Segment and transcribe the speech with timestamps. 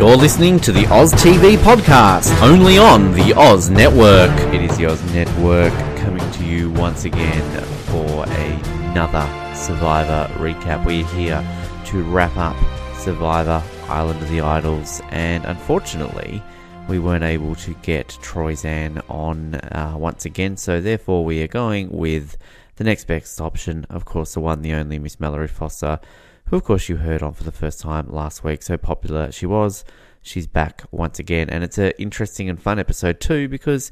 [0.00, 4.30] You're listening to the Oz TV podcast, only on the Oz Network.
[4.50, 10.86] It is the Oz Network coming to you once again for another Survivor recap.
[10.86, 11.46] We're here
[11.84, 12.56] to wrap up
[12.96, 16.42] Survivor Island of the Idols, and unfortunately,
[16.88, 21.90] we weren't able to get Troyzan on uh, once again, so therefore, we are going
[21.90, 22.38] with
[22.76, 26.00] the next best option, of course, the one, the only Miss Mallory Foster
[26.50, 28.62] who of course you heard on for the first time last week.
[28.62, 29.84] So popular she was.
[30.20, 33.90] She's back once again, and it's an interesting and fun episode too because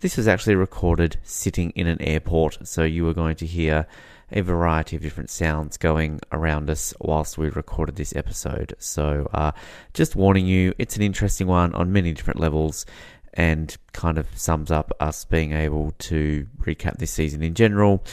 [0.00, 2.66] this was actually recorded sitting in an airport.
[2.68, 3.86] So you were going to hear
[4.32, 8.74] a variety of different sounds going around us whilst we recorded this episode.
[8.78, 9.52] So uh,
[9.94, 12.86] just warning you, it's an interesting one on many different levels
[13.34, 18.04] and kind of sums up us being able to recap this season in general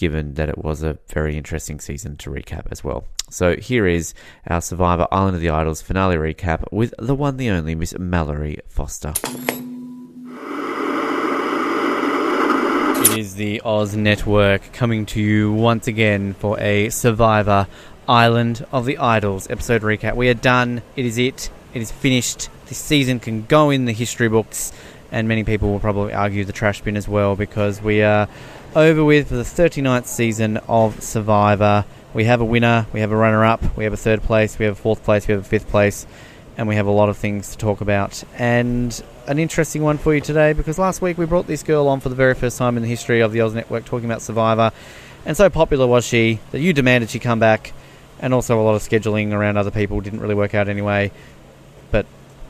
[0.00, 3.04] given that it was a very interesting season to recap as well.
[3.30, 4.12] So here is
[4.48, 8.58] our Survivor Island of the Idols finale recap with the one, the only Miss Mallory
[8.68, 9.12] Foster.
[13.02, 17.68] It is the Oz Network coming to you once again for a Survivor
[18.08, 20.16] Island of the Idols episode recap.
[20.16, 20.82] We are done.
[20.96, 21.50] It is it.
[21.72, 22.48] It is finished.
[22.66, 24.72] This season can go in the history books,
[25.12, 28.28] and many people will probably argue the trash bin as well because we are
[28.74, 31.84] over with for the 39th season of Survivor.
[32.12, 34.64] We have a winner, we have a runner up, we have a third place, we
[34.64, 36.06] have a fourth place, we have a fifth place,
[36.56, 38.24] and we have a lot of things to talk about.
[38.36, 42.00] And an interesting one for you today because last week we brought this girl on
[42.00, 44.72] for the very first time in the history of the Oz Network talking about Survivor.
[45.24, 47.72] And so popular was she that you demanded she come back,
[48.18, 51.12] and also a lot of scheduling around other people didn't really work out anyway.
[51.92, 52.06] But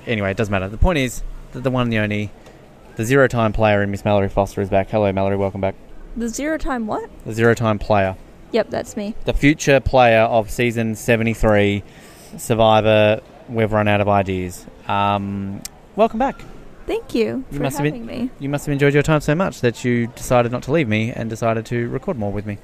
[0.07, 0.69] anyway, it doesn't matter.
[0.71, 2.31] The point is that the one and the only,
[2.97, 4.89] the zero time player in Miss Mallory Foster is back.
[4.89, 5.75] Hello, Mallory, welcome back.
[6.17, 7.11] The zero time what?
[7.27, 8.17] The zero time player.
[8.53, 9.15] Yep, that's me.
[9.25, 11.83] The future player of season 73,
[12.37, 14.67] Survivor, we've run out of ideas.
[14.89, 15.63] Um,
[15.97, 16.43] welcome back.
[16.87, 18.31] Thank you, You for must have having me.
[18.41, 21.13] You must have enjoyed your time so much that you decided not to leave me
[21.13, 22.59] and decided to record more with me.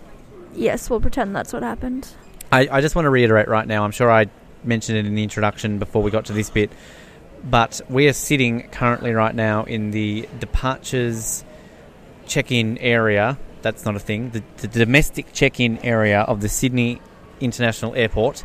[0.54, 2.08] Yes, we'll pretend that's what happened.
[2.50, 4.26] I, I just want to reiterate right now, I'm sure I
[4.64, 6.72] mentioned it in the introduction before we got to this bit,
[7.44, 11.44] but we are sitting currently right now in the departures
[12.26, 13.38] check in area.
[13.66, 14.30] That's not a thing.
[14.30, 17.00] The, the domestic check in area of the Sydney
[17.40, 18.44] International Airport.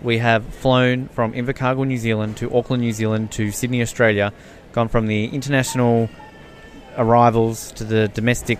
[0.00, 4.32] We have flown from Invercargill, New Zealand to Auckland, New Zealand to Sydney, Australia,
[4.72, 6.08] gone from the international
[6.96, 8.58] arrivals to the domestic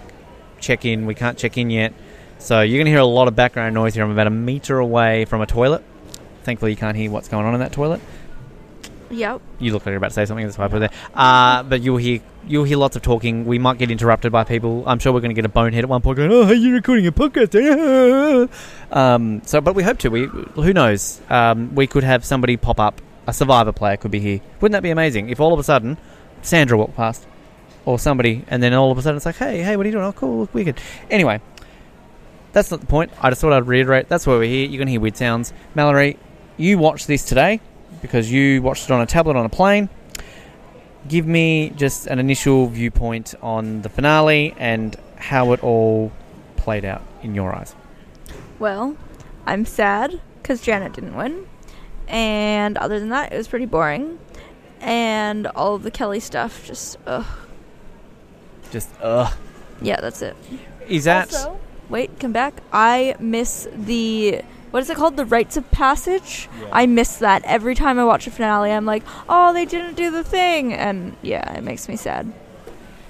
[0.61, 1.07] check in.
[1.07, 1.95] We can't check in yet.
[2.39, 4.05] So you're going to hear a lot of background noise here.
[4.05, 5.83] I'm about a metre away from a toilet.
[6.43, 8.03] Thankfully, you can't hear what's going on in that toilet.
[9.13, 9.43] Yep.
[9.59, 10.47] You look like you're about to say something.
[10.47, 11.01] That's why I put it there.
[11.15, 13.45] Uh, but you'll hear you'll hear lots of talking.
[13.45, 14.85] We might get interrupted by people.
[14.87, 17.07] I'm sure we're going to get a bonehead at one point going, "Oh, you're recording
[17.07, 18.47] a podcast." eh?"
[18.91, 20.09] um, so, but we hope to.
[20.09, 21.21] We who knows?
[21.29, 23.01] Um, we could have somebody pop up.
[23.27, 24.41] A survivor player could be here.
[24.61, 25.29] Wouldn't that be amazing?
[25.29, 25.97] If all of a sudden
[26.41, 27.25] Sandra walked past,
[27.85, 29.93] or somebody, and then all of a sudden it's like, "Hey, hey, what are you
[29.93, 30.05] doing?
[30.05, 30.81] Oh, cool, look wicked."
[31.11, 31.41] Anyway,
[32.53, 33.13] that's not the point.
[33.21, 34.09] I just thought I'd reiterate.
[34.09, 34.67] That's why we're here.
[34.67, 35.53] You're going to hear weird sounds.
[35.75, 36.17] Mallory,
[36.57, 37.61] you watched this today
[38.03, 39.89] because you watched it on a tablet on a plane.
[41.09, 46.13] Give me just an initial viewpoint on the finale and how it all
[46.57, 47.75] played out in your eyes.
[48.59, 48.97] Well,
[49.47, 51.47] I'm sad because Janet didn't win.
[52.07, 54.19] And other than that, it was pretty boring.
[54.81, 57.27] And all of the Kellee stuff, just, ugh.
[58.71, 59.33] Just, ugh.
[59.81, 60.37] Yeah, that's it.
[60.89, 61.33] Is that.
[61.33, 61.59] Also,
[61.89, 62.55] wait, come back.
[62.73, 64.43] I miss the.
[64.73, 65.19] What is it called?
[65.19, 66.49] The rites of passage?
[66.73, 67.45] I miss that.
[67.45, 70.73] Every time I watch a finale, I'm like, oh, they didn't do the thing.
[70.73, 72.33] And yeah, it makes me sad.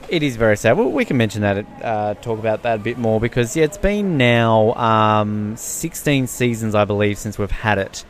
[0.09, 0.77] It is very sad.
[0.77, 3.79] Well, we can mention that, uh, talk about that a bit more because yeah, it's
[3.79, 8.05] been now um, 16 seasons, I believe, since we've had it,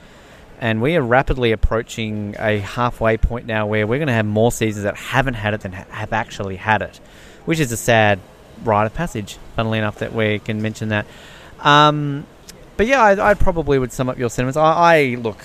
[0.58, 4.50] and we are rapidly approaching a halfway point now where we're going to have more
[4.50, 6.96] seasons that haven't had it than ha- have actually had it,
[7.44, 8.18] which is a sad
[8.64, 9.36] rite of passage.
[9.56, 11.04] Funnily enough, that we can mention that.
[11.60, 12.26] Um,
[12.76, 14.56] but yeah, I, I probably would sum up your sentiments.
[14.56, 15.44] I, I look.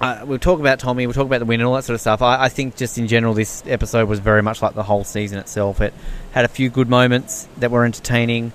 [0.00, 1.06] Uh, we'll talk about Tommy.
[1.06, 2.20] We'll talk about the win and all that sort of stuff.
[2.20, 5.38] I, I think just in general, this episode was very much like the whole season
[5.38, 5.80] itself.
[5.80, 5.94] It
[6.32, 8.52] had a few good moments that were entertaining,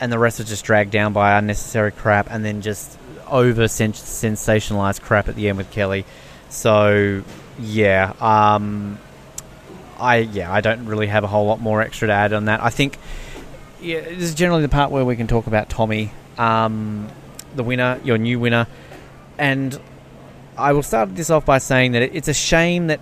[0.00, 5.00] and the rest was just dragged down by unnecessary crap, and then just over sensationalized
[5.02, 6.04] crap at the end with Kellee.
[6.48, 7.24] So
[7.58, 8.98] yeah, um,
[9.98, 12.62] I yeah, I don't really have a whole lot more extra to add on that.
[12.62, 12.98] I think
[13.80, 17.08] yeah, this is generally the part where we can talk about Tommy, um,
[17.54, 18.66] the winner, your new winner,
[19.38, 19.78] and
[20.56, 23.00] I will start this off by saying that it's a shame that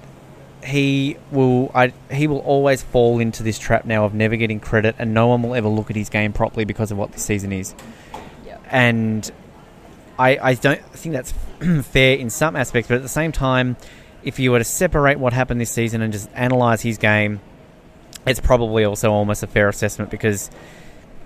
[0.64, 4.96] he will I, he will always fall into this trap now of never getting credit,
[4.98, 7.52] and no one will ever look at his game properly because of what this season
[7.52, 7.74] is.
[8.70, 9.30] And
[10.18, 11.32] I I don't think that's
[11.88, 13.76] fair in some aspects, but at the same time,
[14.22, 17.40] if you were to separate what happened this season and just analyze his game,
[18.26, 20.50] it's probably also almost a fair assessment because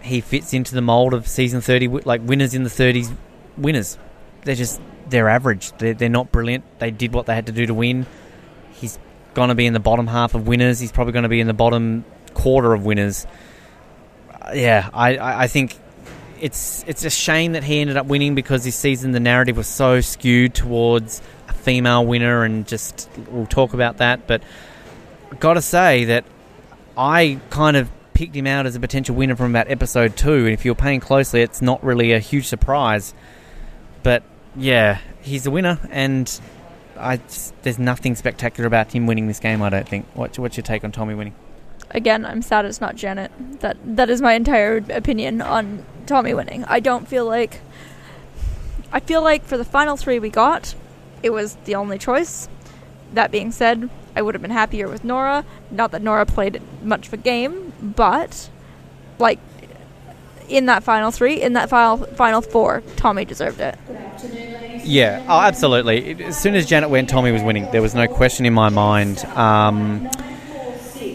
[0.03, 3.15] he fits into the mold of season 30, like winners in the 30s,
[3.57, 3.99] winners.
[4.45, 5.73] They're just, they're average.
[5.79, 6.65] They're, they're not brilliant.
[6.79, 8.07] They did what they had to do to win.
[8.73, 8.99] He's
[9.35, 10.79] going to be in the bottom half of winners.
[10.81, 12.05] He's probably going to be in the bottom
[12.35, 13.27] quarter of winners.
[14.31, 15.77] Uh, yeah, I, I, think
[16.41, 19.67] it's it's a shame that he ended up winning because this season the narrative was
[19.67, 24.27] so skewed towards a female winner, and just we'll talk about that.
[24.27, 24.43] But
[25.41, 26.25] got to say that
[26.97, 30.49] I kind of picked him out as a potential winner from about episode two, and
[30.49, 33.15] if you're paying closely, it's not really a huge surprise.
[34.03, 34.25] But
[34.57, 36.29] yeah, he's a winner, and
[36.97, 37.21] I
[37.63, 39.63] there's nothing spectacular about him winning this game.
[39.63, 40.05] I don't think.
[40.15, 41.37] What's what's your take on Tommy winning?
[41.93, 43.31] Again, I'm sad it's not Janet.
[43.61, 46.65] That that is my entire opinion on Tommy winning.
[46.65, 47.61] I don't feel like
[48.93, 50.75] I feel like for the final 3 we got,
[51.23, 52.49] it was the only choice.
[53.15, 53.89] That being said,
[54.19, 55.45] I would have been happier with Noura.
[55.71, 58.51] Not that Noura played much of a game, but
[59.21, 59.39] like
[60.49, 63.79] in that final 3, in that final final 4, Tommy deserved it.
[64.83, 66.25] Yeah, oh, absolutely.
[66.25, 67.71] As soon as Janet went, Tommy was winning.
[67.71, 69.25] There was no question in my mind.
[69.37, 70.11] Um,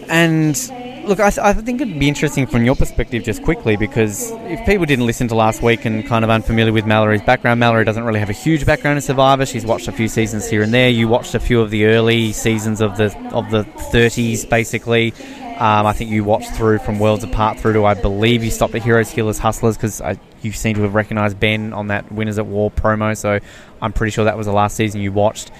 [0.08, 0.56] and
[1.06, 4.86] look, I, I think it'd be interesting from your perspective, just quickly, because if people
[4.86, 8.20] didn't listen to last week and kind of unfamiliar with Mallory's background, Mallory doesn't really
[8.20, 9.46] have a huge background in Survivor.
[9.46, 10.88] She's watched a few seasons here and there.
[10.88, 15.12] You watched a few of the early seasons of the of the 30s, basically.
[15.58, 18.74] Um, I think you watched through from Worlds Apart through to I believe you stopped
[18.74, 20.02] at Heroes, Healers, Hustlers because
[20.42, 23.16] you seem to have recognised Ben on that Winners at War promo.
[23.16, 23.38] So
[23.80, 25.52] I'm pretty sure that was the last season you watched.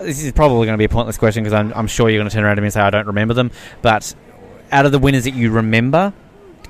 [0.00, 2.30] This is probably going to be a pointless question because I'm, I'm sure you're going
[2.30, 3.50] to turn around to me and say I don't remember them.
[3.82, 4.14] But
[4.72, 6.12] out of the winners that you remember,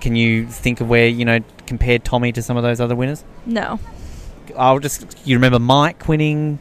[0.00, 3.24] can you think of where you know compared Tommy to some of those other winners?
[3.46, 3.78] No.
[4.56, 6.58] I'll just you remember Mike winning.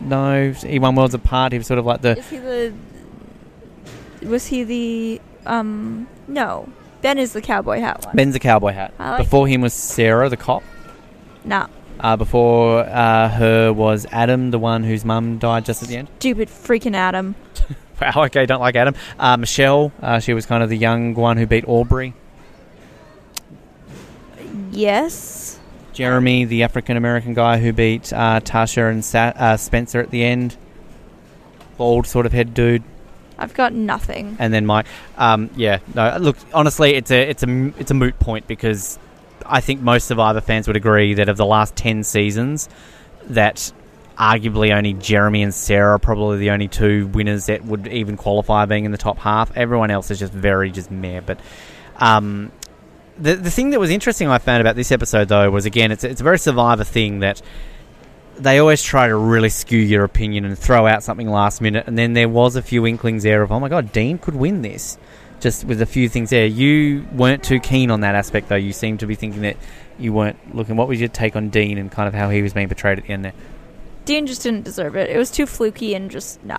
[0.00, 1.52] No, he won Worlds Apart.
[1.52, 2.74] He was sort of like the Is he the
[4.22, 6.68] Was he the um no.
[7.02, 8.16] Ben is the cowboy hat one.
[8.16, 8.92] Ben's a cowboy hat.
[8.98, 10.62] Like Before him was Sarah, the cop.
[11.44, 11.68] Nah.
[12.00, 16.08] Uh, before uh, her was Adam, the one whose mum died just at the end.
[16.18, 17.36] Stupid freaking Adam.
[18.00, 18.94] Wow, okay, don't like Adam.
[19.18, 22.12] Uh, Michelle, uh, she was kind of the young one who beat Aubrey.
[24.70, 25.58] Yes.
[25.92, 30.22] Jeremy, the African American guy who beat uh, Tasha and Sa- uh, Spencer at the
[30.24, 30.56] end.
[31.78, 32.82] Bald sort of head dude.
[33.38, 34.36] I've got nothing.
[34.38, 34.86] and then Mike.
[35.16, 36.16] Um, yeah, no.
[36.18, 38.98] Look, honestly, it's a it's a it's a moot point because
[39.44, 42.68] I think most Survivor fans would agree that of the last ten seasons,
[43.24, 43.72] that
[44.16, 48.64] arguably only Jeremy and Sarah are probably the only two winners that would even qualify
[48.64, 49.56] being in the top half.
[49.56, 51.20] Everyone else is just very just meh.
[51.20, 51.40] But
[51.96, 52.52] um,
[53.18, 56.04] the the thing that was interesting I found about this episode though was again it's
[56.04, 57.42] it's a very Survivor thing that
[58.38, 61.86] they always try to really skew your opinion and throw out something last minute.
[61.86, 64.62] And then there was a few inklings there of, oh my god, Dean could win
[64.62, 64.98] this.
[65.40, 66.46] Just with a few things there.
[66.46, 68.56] You weren't too keen on that aspect, though.
[68.56, 69.58] You seemed to be thinking that
[69.98, 70.76] you weren't looking.
[70.76, 73.04] What was your take on Dean and kind of how he was being portrayed at
[73.04, 73.34] the end there?
[74.06, 75.10] Dean just didn't deserve it.
[75.10, 76.56] It was too fluky and just no.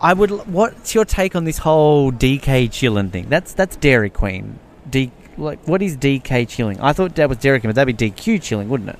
[0.00, 0.30] I would.
[0.48, 3.28] What's your take on this whole DK chilling thing?
[3.28, 4.58] That's that's Dairy Queen.
[4.90, 6.80] D like what is DK chilling?
[6.80, 8.98] I thought that was Dairy Queen, but that'd be DQ chilling, wouldn't it?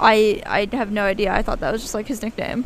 [0.00, 1.32] I I have no idea.
[1.32, 2.64] I thought that was just like his nickname.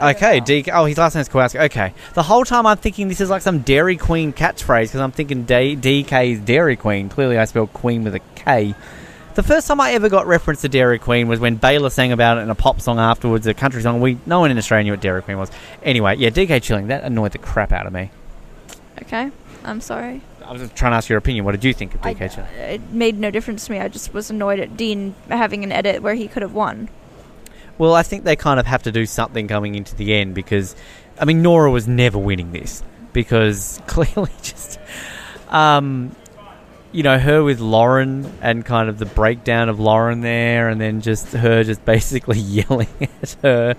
[0.00, 0.70] Okay, DK.
[0.72, 1.58] Oh, his last name's Kowalski.
[1.58, 1.92] Okay.
[2.14, 5.44] The whole time I'm thinking this is like some Dairy Queen catchphrase because I'm thinking
[5.44, 7.08] D- DK is Dairy Queen.
[7.08, 8.74] Clearly, I spelled Queen with a K.
[9.34, 12.36] The first time I ever got reference to Dairy Queen was when Baylor sang about
[12.36, 14.00] it in a pop song afterwards, a country song.
[14.00, 15.50] We no one in Australia knew what Dairy Queen was.
[15.82, 16.88] Anyway, yeah, DK Chilling.
[16.88, 18.10] That annoyed the crap out of me.
[19.00, 19.30] Okay.
[19.64, 20.20] I'm sorry.
[20.44, 21.46] I was just trying to ask your opinion.
[21.46, 22.50] What did you think of I, DK Chilling?
[22.50, 23.78] it made no difference to me.
[23.78, 26.90] I just was annoyed at Dean having an edit where he could have won.
[27.78, 30.76] Well, I think they kind of have to do something coming into the end because,
[31.18, 32.82] I mean, Noura was never winning this
[33.14, 34.78] because clearly just,
[35.48, 36.14] um,
[36.92, 41.00] you know, her with Lauren and kind of the breakdown of Lauren there, and then
[41.00, 42.88] just her just basically yelling
[43.22, 43.74] at her.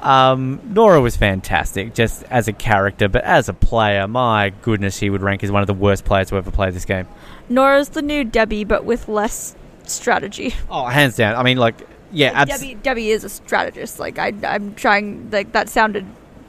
[0.00, 5.08] Um, Noura was fantastic just as a character, but as a player, my goodness, she
[5.10, 7.06] would rank as one of the worst players to ever play this game.
[7.48, 9.54] Noura's the new Debbie, but with less
[9.84, 10.54] strategy.
[10.70, 11.36] Oh, hands down.
[11.36, 13.98] I mean, like, yeah, abs- Debbie Debbie is a strategist.
[14.00, 16.04] Like I I'm trying like that sounded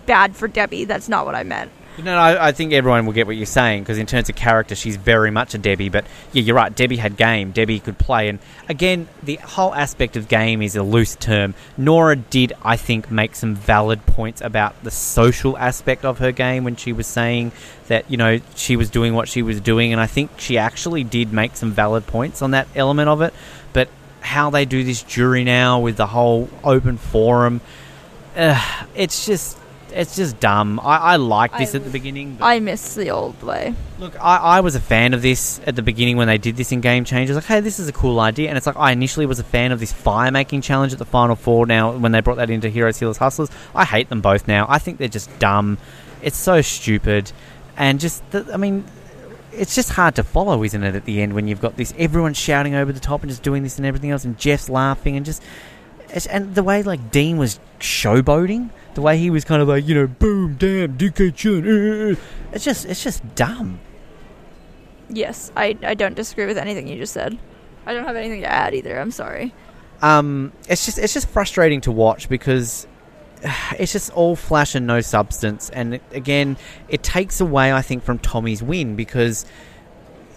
[0.05, 0.85] bad for Debbie.
[0.85, 1.71] That's not what I meant.
[1.99, 4.73] No, no, I, think everyone will get what you're saying because in terms of character,
[4.73, 5.89] she's very much a Debbie.
[5.89, 6.73] But yeah, you're right.
[6.73, 7.51] Debbie had game.
[7.51, 11.53] Debbie could play, and again, the whole aspect of game is a loose term.
[11.77, 16.63] Noura did, I think, make some valid points about the social aspect of her game
[16.63, 17.51] when she was saying
[17.89, 21.03] that you know she was doing what she was doing, and I think she actually
[21.03, 23.35] did make some valid points on that element of it.
[23.71, 23.89] But
[24.21, 27.61] how they do this jury now with the whole open forum,
[28.35, 29.59] uh, it's just
[29.93, 30.79] it's just dumb.
[30.79, 32.35] I, I liked this I- at the beginning.
[32.35, 33.73] But I miss the old way.
[33.99, 36.71] Look, I, I was a fan of this at the beginning when they did this
[36.71, 37.35] in Game Changers.
[37.35, 38.49] Like, hey, this is a cool idea.
[38.49, 41.05] And it's like, I initially was a fan of this fire making challenge at the
[41.05, 41.65] Final Four.
[41.65, 44.65] Now, when they brought that into Heroes, Healers, Hustlers, I hate them both now.
[44.67, 45.77] I think they're just dumb.
[46.21, 47.31] It's so stupid.
[47.77, 48.83] And just, the, I mean,
[49.51, 52.33] it's just hard to follow, isn't it, at the end when you've got this, everyone
[52.33, 55.25] shouting over the top and just doing this and everything else, and Jeff's laughing and
[55.25, 55.41] just.
[56.29, 59.95] And the way, like, Dean was showboating, the way he was kind of like, you
[59.95, 61.67] know, boom, damn, DK chilling.
[61.67, 62.15] uh, uh, uh.
[62.53, 63.79] It's just, it's just dumb.
[65.09, 67.37] Yes, I, I don't disagree with anything you just said.
[67.85, 68.99] I don't have anything to add either.
[68.99, 69.53] I'm sorry.
[70.01, 72.87] um, it's just it's just frustrating to watch because
[73.77, 75.69] it's just all flash and no substance.
[75.69, 76.57] And it, again,
[76.87, 79.45] it takes away, I think, from Tommy's win because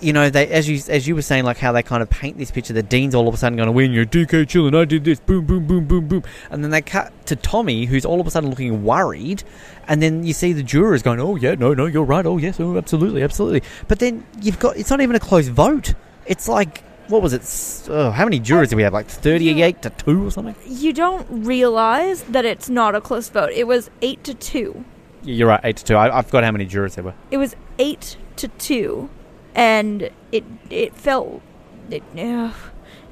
[0.01, 2.39] you know they as you as you were saying, like how they kind of paint
[2.39, 3.93] this picture The Dean's all of a sudden going to win.
[3.93, 4.75] You're DK chilling.
[4.75, 5.21] I did this.
[5.21, 6.23] Boom, boom, boom, boom, boom.
[6.51, 9.43] And then they cut to Tommy, who's all of a sudden looking worried.
[9.89, 12.27] And then you see the jurors going, "Oh yeah, no, no, you're right.
[12.27, 15.95] Oh yes, oh absolutely, absolutely." But then you've got it's not even a close vote.
[16.27, 17.91] It's like what was it?
[17.91, 18.93] Oh, how many jurors do we have?
[18.93, 20.57] Like thirty-eight to two or something.
[20.67, 23.51] You don't realize that it's not a close vote.
[23.53, 24.85] It was eight to two.
[25.23, 25.95] You're right, eight to two.
[25.95, 27.15] I, I forgot how many jurors there were.
[27.31, 29.09] It was eight to two,
[29.57, 31.43] and it it felt
[31.91, 32.05] it.
[32.17, 32.55] ugh,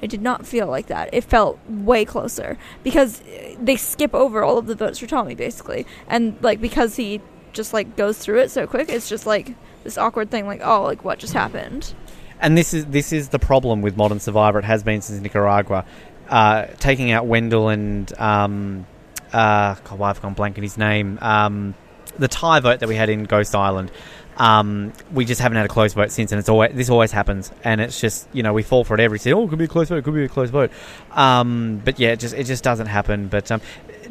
[0.01, 1.09] it did not feel like that.
[1.13, 5.35] It felt way closer because uh, they skip over all of the votes for Tommy
[5.35, 7.21] basically, and like because he
[7.53, 10.47] just like goes through it so quick, it's just like this awkward thing.
[10.47, 11.95] Like oh, like what just happened?
[12.39, 14.59] And this is this is the problem with modern Survivor.
[14.59, 15.87] It has been since Nicaragua,
[16.29, 18.87] uh, taking out Wendell and um,
[19.33, 21.19] uh, God, why I've gone blank in his name.
[21.23, 21.75] Um,
[22.19, 23.91] the tie vote that we had in Ghost Island.
[24.37, 27.53] Um, we just haven't had a close vote since, and it's always this always happens,
[27.63, 29.39] and it's just you know we fall for it every season.
[29.39, 30.73] Oh, it could be a close vote, it could be a close vote.
[31.13, 33.29] Um, but yeah, it just it just doesn't happen.
[33.29, 33.61] But um,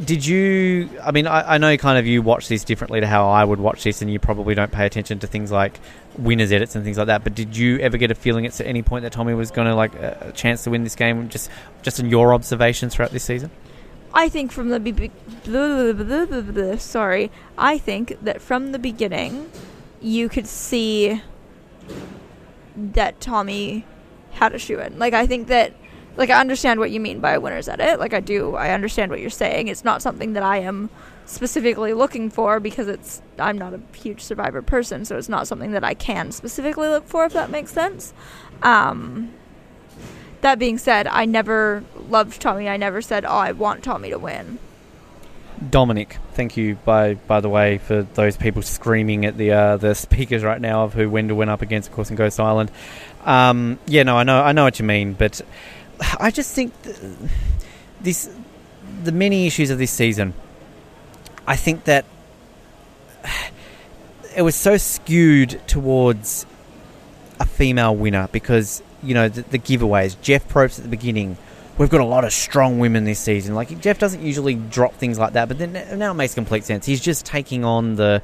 [0.04, 0.90] did you?
[1.04, 3.60] I mean, I, I know kind of you watch this differently to how I would
[3.60, 5.80] watch this, and you probably don't pay attention to things like
[6.18, 7.24] winners edits and things like that.
[7.24, 9.76] But did you ever get a feeling at any point that Tommy was going to
[9.76, 11.28] like a chance to win this game?
[11.28, 11.50] Just
[11.82, 13.52] just in your observations throughout this season.
[14.14, 15.12] I think from the be-
[16.78, 19.50] sorry, I think that from the beginning,
[20.04, 21.22] you could see
[22.76, 23.86] that Tommy
[24.32, 25.00] had a shoe in.
[25.00, 25.74] Like I think that,
[26.18, 28.00] like I understand what you mean by a winner's edit.
[28.00, 29.68] Like I do, I understand what you're saying.
[29.68, 30.90] It's not something that I am
[31.26, 35.72] specifically looking for because it's I'm not a huge Survivor person, so it's not something
[35.72, 37.26] that I can specifically look for.
[37.26, 38.14] If that makes sense.
[38.62, 39.34] Um,
[40.42, 42.68] that being said, I never loved Tommy.
[42.68, 44.60] I never said, "Oh, I want Tommy to win."
[45.70, 49.94] Dominic, thank you by by the way for those people screaming at the uh, the
[49.96, 52.72] speakers right now of who Wendell went up against, of course, in Ghost Island.
[53.24, 55.42] Um, yeah, no, I know, I know what you mean, but
[56.20, 56.98] I just think th-
[58.02, 58.30] this
[59.04, 60.34] the many issues of this season.
[61.48, 62.06] I think that
[64.36, 66.46] it was so skewed towards
[67.40, 70.20] a female winner because you know the, the giveaways.
[70.22, 71.38] Jeff Probst at the beginning.
[71.78, 73.56] We've got a lot of strong women this season.
[73.56, 76.86] Like Jeff doesn't usually drop things like that, but then now it makes complete sense.
[76.86, 78.22] He's just taking on the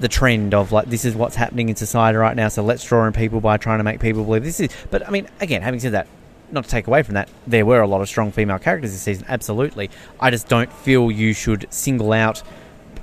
[0.00, 2.48] the trend of like this is what's happening in society right now.
[2.48, 4.70] So let's draw in people by trying to make people believe this is.
[4.90, 6.08] But I mean, again, having said that,
[6.50, 9.02] not to take away from that, there were a lot of strong female characters this
[9.02, 9.24] season.
[9.28, 12.42] Absolutely, I just don't feel you should single out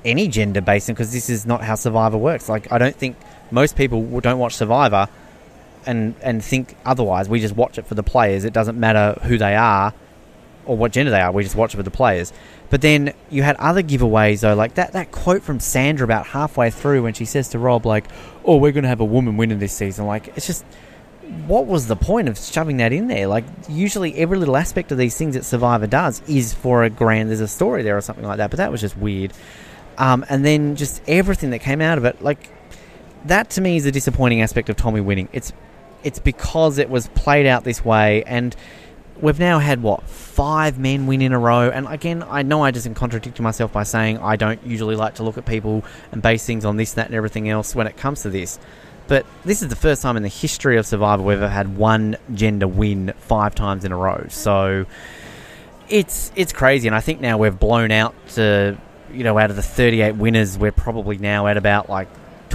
[0.04, 2.48] any gender based because this is not how Survivor works.
[2.48, 3.16] Like I don't think
[3.50, 5.08] most people don't watch Survivor
[5.88, 7.28] and and think otherwise.
[7.28, 8.44] We just watch it for the players.
[8.44, 9.94] It doesn't matter who they are
[10.66, 11.32] or what gender they are.
[11.32, 12.32] We just watch it for the players.
[12.70, 16.70] But then you had other giveaways though, like that that quote from Sandra about halfway
[16.70, 18.04] through when she says to Rob like,
[18.44, 20.64] "Oh, we're going to have a woman winning this season." Like it's just
[21.46, 23.26] what was the point of shoving that in there?
[23.26, 27.30] Like usually every little aspect of these things that Survivor does is for a grand
[27.30, 28.50] there's a story there or something like that.
[28.50, 29.32] But that was just weird.
[29.96, 32.50] Um, and then just everything that came out of it, like
[33.24, 35.28] that to me is a disappointing aspect of Tommy winning.
[35.32, 35.52] It's
[36.02, 38.54] it's because it was played out this way, and
[39.20, 41.70] we've now had what five men win in a row.
[41.70, 45.22] And again, I know I just contradicted myself by saying I don't usually like to
[45.22, 48.22] look at people and base things on this, that, and everything else when it comes
[48.22, 48.58] to this.
[49.06, 52.16] But this is the first time in the history of Survivor we've ever had one
[52.34, 54.26] gender win five times in a row.
[54.28, 54.84] So
[55.88, 58.76] it's it's crazy, and I think now we've blown out to
[59.10, 62.08] you know out of the 38 winners, we're probably now at about like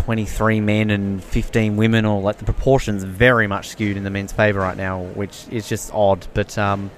[0.03, 4.33] 23 men and 15 women, or like the proportions very much skewed in the men's
[4.33, 6.27] favour right now, which is just odd.
[6.33, 6.91] But um,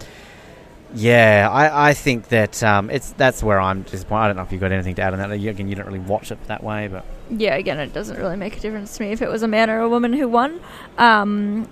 [0.95, 4.23] yeah, I, I think that um, it's that's where I'm disappointed.
[4.23, 5.31] I don't know if you've got anything to add on that.
[5.31, 8.57] Again, you don't really watch it that way, but Yeah, again, it doesn't really make
[8.57, 10.59] a difference to me if it was a man or a woman who won.
[10.97, 11.69] Um,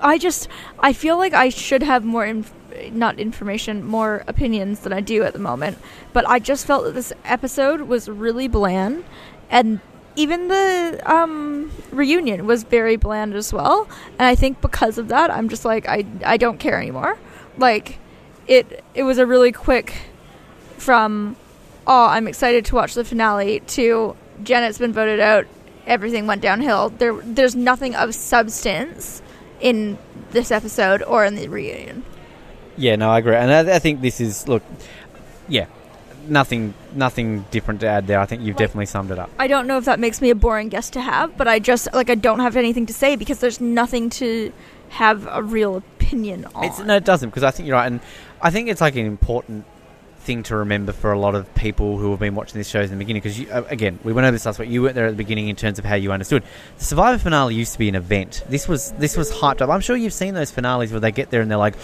[0.00, 0.48] I just
[0.80, 2.52] I feel like I should have more inf-
[2.92, 5.78] not information, more opinions than I do at the moment.
[6.12, 9.04] But I just felt that this episode was really bland,
[9.50, 9.80] and
[10.16, 13.88] even the um, reunion was very bland as well.
[14.18, 17.18] And I think because of that, I'm just like I I don't care anymore.
[17.56, 17.98] Like
[18.46, 19.94] it it was a really quick
[20.76, 21.36] from
[21.86, 25.46] oh I'm excited to watch the finale to Janet's been voted out.
[25.86, 26.90] Everything went downhill.
[26.90, 29.22] There there's nothing of substance
[29.60, 29.98] in
[30.32, 32.04] this episode or in the reunion.
[32.76, 34.62] Yeah, no, I agree, and I, I think this is look,
[35.48, 35.66] yeah,
[36.28, 38.20] nothing, nothing different to add there.
[38.20, 39.30] I think you've definitely summed it up.
[39.38, 41.88] I don't know if that makes me a boring guest to have, but I just
[41.92, 44.52] like I don't have anything to say because there's nothing to
[44.90, 46.64] have a real opinion on.
[46.64, 48.00] It's, no, it doesn't because I think you're right, and
[48.40, 49.64] I think it's like an important
[50.20, 52.90] thing to remember for a lot of people who have been watching this show in
[52.90, 53.22] the beginning.
[53.22, 54.68] Because uh, again, we went over this last week.
[54.68, 56.42] You weren't there at the beginning in terms of how you understood.
[56.78, 58.44] The Survivor finale used to be an event.
[58.48, 59.70] This was this was hyped up.
[59.70, 61.76] I'm sure you've seen those finales where they get there and they're like,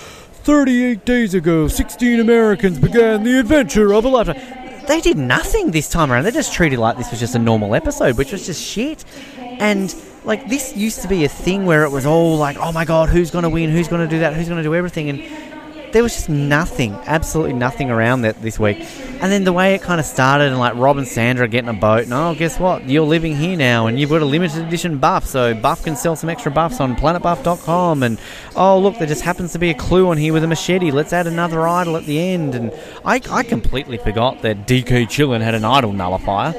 [0.45, 4.85] 38 days ago, 16 Americans began the adventure of a lifetime.
[4.87, 6.25] They did nothing this time around.
[6.25, 9.07] They just treated like this was just a normal episode, which was just shit.
[9.39, 12.85] And like this used to be a thing where it was all like, oh my
[12.85, 13.71] god, who's going to win?
[13.71, 14.35] Who's going to do that?
[14.35, 15.09] Who's going to do everything?
[15.09, 15.54] And
[15.95, 18.79] there was just nothing, absolutely nothing around that this week.
[19.21, 21.73] And then the way it kind of started, and like Rob and Sandra getting a
[21.73, 22.89] boat, and oh, guess what?
[22.89, 26.17] You're living here now, and you've got a limited edition buff, so Buff can sell
[26.17, 28.03] some extra buffs on planetbuff.com.
[28.03, 28.19] And
[28.57, 30.91] oh, look, there just happens to be a clue on here with a machete.
[30.91, 32.57] Let's add another idol at the end.
[32.57, 32.73] And
[33.05, 36.55] I, I completely forgot that DK Chillin had an idol nullifier.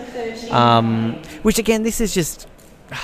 [0.50, 2.48] Um, which again, this is just.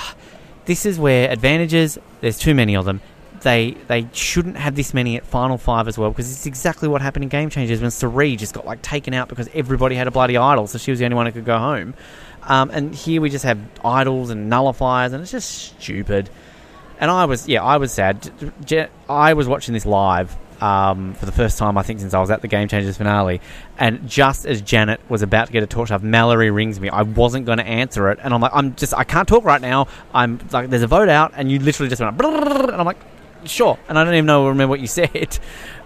[0.64, 3.00] This is where advantages, there's too many of them
[3.42, 7.02] they they shouldn't have this many at final five as well because it's exactly what
[7.02, 10.10] happened in Game Changers when Cirie just got like taken out because everybody had a
[10.10, 11.94] bloody idol, so she was the only one who could go home.
[12.42, 16.30] Um, and here we just have idols and nullifiers, and it's just stupid.
[16.98, 18.30] And I was yeah, I was sad.
[19.08, 22.30] I was watching this live um, for the first time I think since I was
[22.30, 23.40] at the Game Changers finale,
[23.78, 26.88] and just as Janet was about to get a torch off, Mallory rings me.
[26.88, 29.60] I wasn't going to answer it, and I'm like, I'm just I can't talk right
[29.60, 29.88] now.
[30.14, 32.98] I'm like, there's a vote out, and you literally just went, and I'm like,
[33.44, 33.78] sure.
[33.88, 35.38] And I don't even know remember what you said,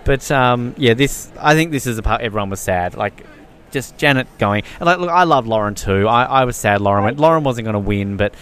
[0.05, 2.97] but um, yeah, this I think this is the part everyone was sad.
[2.97, 3.27] Like
[3.71, 4.64] just Janet going.
[4.79, 6.09] And like, look, I love Lauren too.
[6.09, 7.19] I, I was sad Lauren went.
[7.19, 8.35] Lauren wasn't going to win, but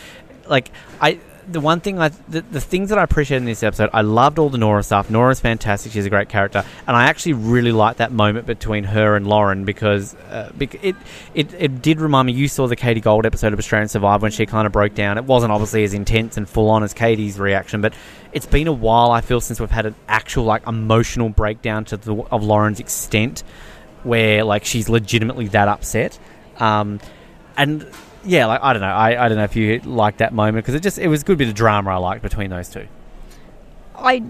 [0.47, 3.91] like I the one thing I the, the things that I appreciate in this episode,
[3.93, 5.11] I loved all the Noura stuff.
[5.11, 9.17] Noura's fantastic; she's a great character, and I actually really liked that moment between her
[9.17, 10.97] and Lauren because uh, it
[11.35, 12.33] it it did remind me.
[12.33, 15.19] You saw the Katie Gold episode of Australian Survivor when she kind of broke down.
[15.19, 17.95] It wasn't obviously as intense and full on as Katie's reaction, but
[18.33, 19.11] it's been a while.
[19.11, 23.43] I feel since we've had an actual like emotional breakdown to the of Lauren's extent,
[24.03, 26.19] where like she's legitimately that upset.
[26.59, 27.01] Um,
[27.57, 27.87] and
[28.25, 30.75] yeah, like I don't know, I, I don't know if you like that moment because
[30.75, 32.87] it just it was a good bit of drama I liked between those two.
[33.97, 34.23] I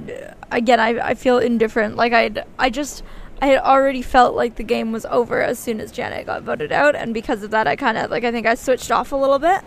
[0.51, 1.97] again, I, I feel indifferent.
[1.97, 3.03] Like I I just
[3.41, 6.73] I had already felt like the game was over as soon as Janet got voted
[6.73, 9.17] out, and because of that, I kind of like I think I switched off a
[9.17, 9.63] little bit.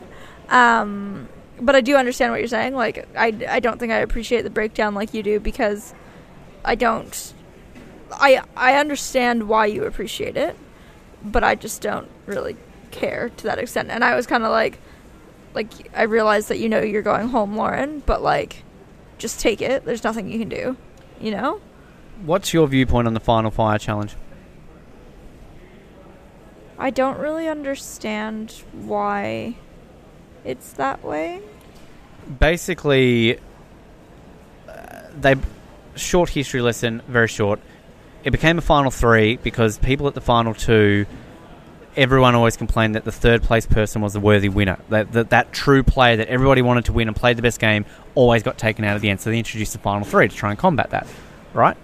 [0.50, 1.28] Um,
[1.60, 2.76] but I do understand what you're saying.
[2.76, 5.94] Like I I don't think I appreciate the breakdown like you do because
[6.64, 7.34] I don't.
[8.12, 10.56] I I understand why you appreciate it,
[11.24, 12.56] but I just don't really
[12.92, 13.90] care to that extent.
[13.90, 14.80] And I was kind of like,
[15.54, 18.64] like I realized that you know you're going home, Lauren, but like,
[19.18, 19.86] just take it.
[19.86, 20.78] There's nothing you can do,
[21.20, 21.62] you know.
[22.26, 24.16] What's your viewpoint on the final fire challenge?
[26.80, 29.56] I don't really understand why
[30.46, 31.42] it's that way.
[32.40, 33.40] Basically,
[34.68, 35.36] uh, they
[35.96, 37.60] short history lesson, very short.
[38.24, 41.06] It became a final three because people at the final two
[41.98, 44.78] everyone always complained that the third place person was the worthy winner.
[44.90, 47.86] That, that, that true player that everybody wanted to win and played the best game
[48.14, 49.20] always got taken out at the end.
[49.20, 51.08] So they introduced the final three to try and combat that,
[51.54, 51.76] right?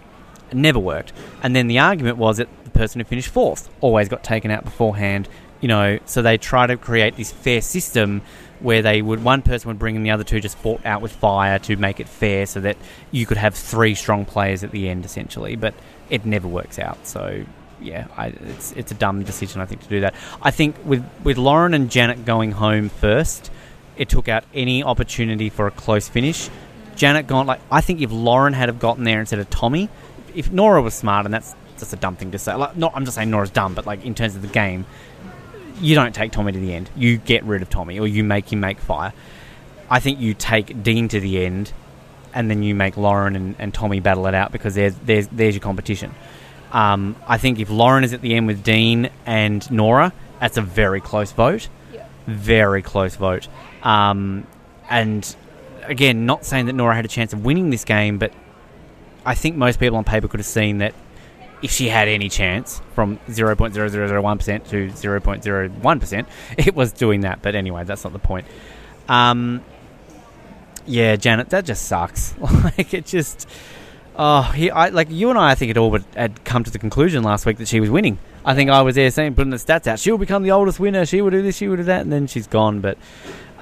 [0.51, 1.13] It never worked.
[1.41, 4.63] And then the argument was that the person who finished fourth always got taken out
[4.63, 5.27] beforehand.
[5.61, 8.21] You know, so they try to create this fair system
[8.59, 11.11] where they would one person would bring in the other two just fought out with
[11.11, 12.77] fire to make it fair, so that
[13.11, 15.55] you could have three strong players at the end, essentially.
[15.55, 15.73] But
[16.09, 17.07] it never works out.
[17.07, 17.45] So
[17.81, 20.15] yeah, I, it's it's a dumb decision I think to do that.
[20.41, 23.51] I think with with Lauren and Janet going home first,
[23.97, 26.49] it took out any opportunity for a close finish.
[26.95, 29.89] Janet gone like I think if Lauren had have gotten there instead of Tommy,
[30.33, 32.53] if Noura was smart and that's just a dumb thing to say.
[32.53, 34.85] Like, not I'm just saying Noura's dumb, but like in terms of the game,
[35.81, 36.89] you don't take Tommy to the end.
[36.95, 39.13] You get rid of Tommy or you make him make fire.
[39.89, 41.73] I think you take Dean to the end,
[42.33, 45.55] and then you make Lauren and, and Tommy battle it out because there's there's there's
[45.55, 46.13] your competition.
[46.73, 50.61] Um, I think if Lauren is at the end with Dean and Noura, that's a
[50.61, 51.69] very close vote.
[51.93, 52.07] Yeah.
[52.27, 53.47] Very close vote.
[53.83, 54.45] Um,
[54.89, 55.35] and
[55.83, 58.33] again, not saying that Noura had a chance of winning this game, but
[59.25, 60.93] I think most people on paper could have seen that
[61.61, 66.25] if she had any chance from 0.0001% to 0.01%,
[66.57, 67.41] it was doing that.
[67.41, 68.45] But anyway, that's not the point.
[69.07, 69.63] Um,
[70.85, 72.37] yeah, Janet, that just sucks.
[72.39, 73.47] like, it just.
[74.15, 76.71] Oh, he, I, like you and I, I think it all but had come to
[76.71, 78.19] the conclusion last week that she was winning.
[78.45, 79.99] I think I was there saying, putting the stats out.
[79.99, 81.05] She'll become the oldest winner.
[81.05, 81.55] She will do this.
[81.55, 82.81] She will do that, and then she's gone.
[82.81, 82.97] But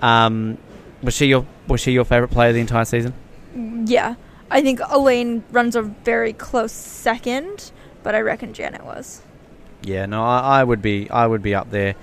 [0.02, 0.58] um,
[1.02, 3.14] was she your was she your favorite player the entire season?
[3.56, 4.16] Yeah,
[4.50, 7.72] I think Elaine runs a very close second,
[8.04, 9.22] but I reckon Janet was.
[9.84, 11.96] Yeah, no, I, I would be I would be up there,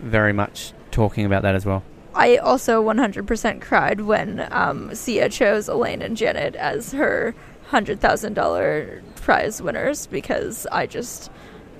[0.00, 1.82] very much talking about that as well.
[2.12, 7.36] I also 100% cried when um, Sia chose Elaine and Janet as her
[7.70, 11.30] $100,000 prize winners because I just,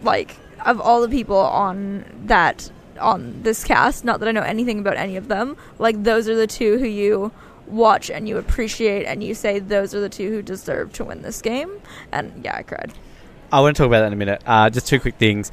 [0.03, 4.79] like, of all the people on that, on this cast, not that I know anything
[4.79, 7.33] about any of them, like, those are the two who you
[7.71, 11.23] watch and you appreciate and you say those are the two who deserve to win
[11.23, 11.81] this game.
[12.13, 12.93] And yeah, I cried.
[13.53, 14.43] I want to talk about that in a minute.
[14.47, 15.51] Uh, just two quick things.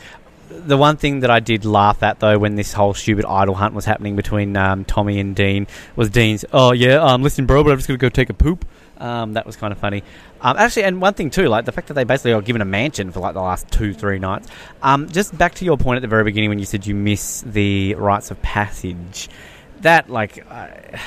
[0.50, 3.74] The one thing that I did laugh at though when this whole stupid idol hunt
[3.74, 6.46] was happening between um, Tommy and Dean was Dean's.
[6.54, 8.66] Oh yeah, um, listen, bro, but I'm just gonna go take a poop.
[9.00, 10.04] Um, that was kind of funny.
[10.42, 12.66] Um, actually, and one thing too, like the fact that they basically are given a
[12.66, 14.48] mansion for like the last two, three nights.
[14.82, 17.42] Um, just back to your point at the very beginning when you said you miss
[17.42, 19.30] the rites of passage.
[19.82, 20.46] That like.
[20.50, 20.68] Uh,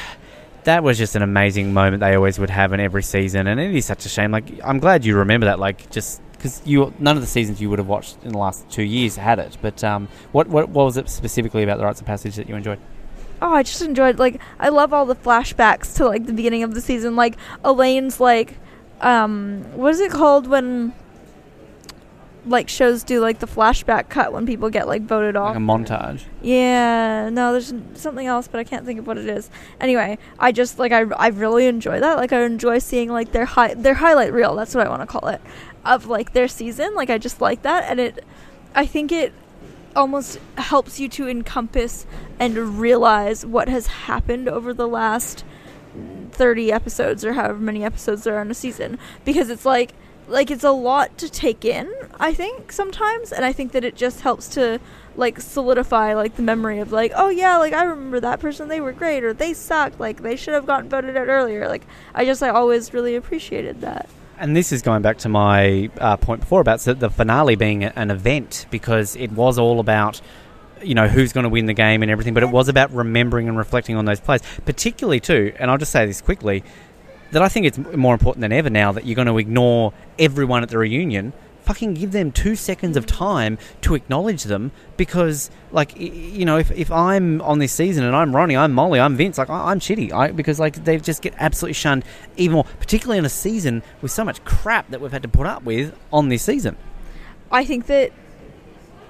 [0.65, 3.75] that was just an amazing moment they always would have in every season, and it
[3.75, 4.31] is such a shame.
[4.31, 5.59] Like, I'm glad you remember that.
[5.59, 8.69] Like, just because you none of the seasons you would have watched in the last
[8.71, 9.57] two years had it.
[9.61, 12.57] But um, what, what what was it specifically about the rites of passage that you
[12.57, 12.79] enjoyed?
[13.43, 16.75] Oh, I just enjoyed like I love all the flashbacks to like the beginning of
[16.75, 17.17] the season.
[17.17, 18.59] Like Elaine's like,
[19.01, 20.93] um, what is it called when?
[22.47, 25.55] Like shows do like the flashback cut when people get like voted off.
[25.55, 26.23] Like a montage.
[26.41, 29.51] Yeah, no, there's something else, but I can't think of what it is.
[29.79, 32.17] Anyway, I just like I, I really enjoy that.
[32.17, 34.55] Like I enjoy seeing like their high their highlight reel.
[34.55, 35.41] That's what I want to call it
[35.85, 36.95] of like their season.
[36.95, 38.25] Like I just like that, and it,
[38.75, 39.33] I think it
[39.97, 42.07] almost helps you to encompass
[42.39, 45.45] and realize what has happened over the last
[46.33, 48.99] 30 episodes or however many episodes there are in a season.
[49.25, 49.93] Because it's like
[50.29, 53.33] like it's a lot to take in i think sometimes.
[53.33, 54.81] And i think that it just helps to
[55.17, 58.69] like solidify like the memory of like oh yeah like i remember that person.
[58.69, 59.99] They were great or they sucked.
[59.99, 61.69] Like they should have gotten voted out earlier.
[61.69, 64.09] Like i just i always really appreciated that
[64.41, 68.11] and this is going back to my uh, point before about the finale being an
[68.11, 70.21] event because it was all about
[70.83, 73.49] you know who's going to win the game and everything, but it was about remembering
[73.49, 75.53] and reflecting on those plays, particularly too.
[75.59, 76.65] And I'll just say this quickly
[77.33, 80.63] that I think it's more important than ever now that you're going to ignore everyone
[80.63, 81.35] at the reunion
[81.71, 86.69] fucking give them two seconds of time to acknowledge them because, like, you know, if,
[86.73, 89.79] if I'm on this season and I'm Ronnie, I'm Molly, I'm Vince, like, I, am
[89.79, 90.13] shitty.
[90.13, 92.05] I, because, like, they just get absolutely shunned
[92.37, 95.47] even more, particularly in a season with so much crap that we've had to put
[95.47, 96.77] up with on this season.
[97.53, 98.11] I think that,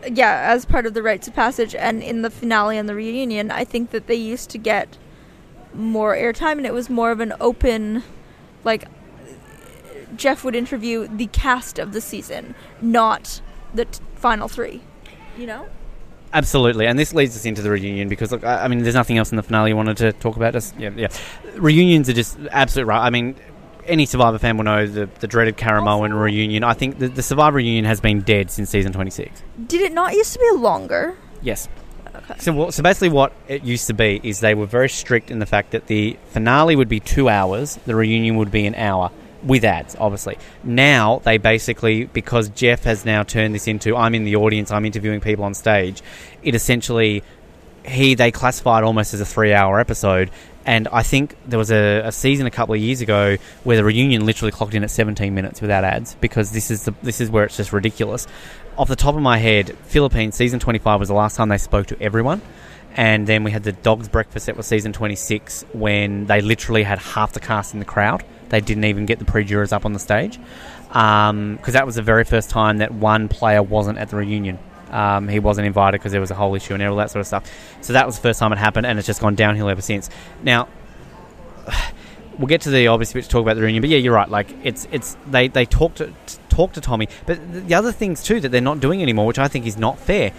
[0.06, 3.50] yeah, as part of the rites of passage and in the finale and the reunion,
[3.50, 4.98] I think that they used to get
[5.72, 8.02] more airtime and it was more of an open,
[8.64, 8.86] like,
[10.16, 13.40] Jeff would interview the cast of the season, not
[13.74, 14.82] the t- final three.
[15.36, 15.68] You know?
[16.32, 19.18] Absolutely, and this leads us into the reunion because, look, I, I mean, there's nothing
[19.18, 20.52] else in the finale you wanted to talk about.
[20.52, 21.08] Just yeah, yeah,
[21.56, 23.04] reunions are just absolute right.
[23.04, 23.34] I mean,
[23.84, 26.62] any Survivor fan will know the, the dreaded Caramoan reunion.
[26.62, 29.42] I think the, the Survivor reunion has been dead since season 26.
[29.66, 31.16] Did it not used to be longer?
[31.42, 31.68] Yes.
[32.14, 32.34] Okay.
[32.38, 35.46] So, so basically, what it used to be is they were very strict in the
[35.46, 39.10] fact that the finale would be two hours, the reunion would be an hour
[39.42, 40.38] with ads, obviously.
[40.64, 44.84] Now they basically, because Jeff has now turned this into, I'm in the audience, I'm
[44.84, 46.02] interviewing people on stage.
[46.42, 47.22] It essentially,
[47.84, 50.30] he they classified almost as a three-hour episode.
[50.66, 53.84] And I think there was a, a, season a couple of years ago where the
[53.84, 57.30] reunion literally clocked in at 17 minutes without ads because this is the this is
[57.30, 58.26] where it's just ridiculous.
[58.76, 61.86] Off the top of my head, Philippines season 25 was the last time they spoke
[61.86, 62.42] to everyone
[62.96, 66.98] and then we had the Dogs Breakfast that was season 26 when they literally had
[66.98, 68.24] half the cast in the crowd.
[68.50, 70.38] They didn't even get the pre-jurors up on the stage
[70.88, 74.58] because um, that was the very first time that one player wasn't at the reunion.
[74.90, 77.26] Um, he wasn't invited because there was a whole issue and all that sort of
[77.26, 77.50] stuff.
[77.80, 80.10] So that was the first time it happened, and it's just gone downhill ever since.
[80.42, 80.68] Now,
[82.38, 84.28] we'll get to the obvious bit to talk about the reunion, but yeah, you're right.
[84.28, 86.12] Like it's it's they they talk to
[86.48, 89.46] talk to Tommy, but the other things too that they're not doing anymore, which I
[89.46, 90.32] think is not fair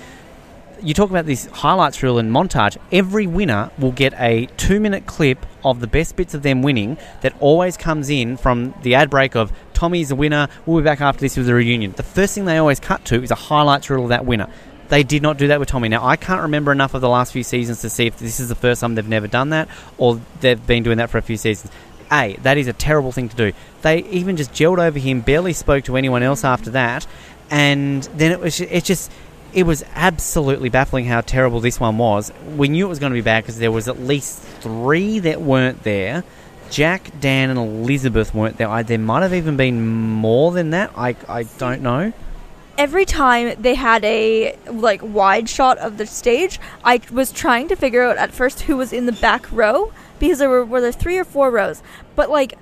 [0.82, 2.78] you talk about this highlights reel and montage.
[2.92, 6.98] Every winner will get a two minute clip of the best bits of them winning
[7.22, 10.48] that always comes in from the ad break of Tommy's the winner.
[10.66, 11.92] We'll be back after this with a reunion.
[11.92, 14.48] The first thing they always cut to is a highlights reel of that winner.
[14.90, 15.88] They did not do that with Tommy.
[15.88, 18.50] Now, I can't remember enough of the last few seasons to see if this is
[18.50, 21.38] the first time they've never done that or they've been doing that for a few
[21.38, 21.72] seasons.
[22.12, 23.54] A, that is a terrible thing to do.
[23.84, 27.08] They even just gelled over him, barely spoke to anyone else after that,
[27.50, 29.12] and then it was it just
[29.54, 32.32] it was absolutely baffling how terrible this one was.
[32.56, 35.42] We knew it was going to be bad because there was at least three that
[35.42, 36.24] weren't there.
[36.70, 38.70] Jack, Dan, and Elizabeth weren't there.
[38.70, 40.92] I, there might have even been more than that.
[40.96, 42.14] I, I don't know.
[42.78, 47.76] Every time they had a like wide shot of the stage, I was trying to
[47.76, 50.94] figure out at first who was in the back row because there were were there
[50.94, 51.84] three or four rows,
[52.16, 52.58] but like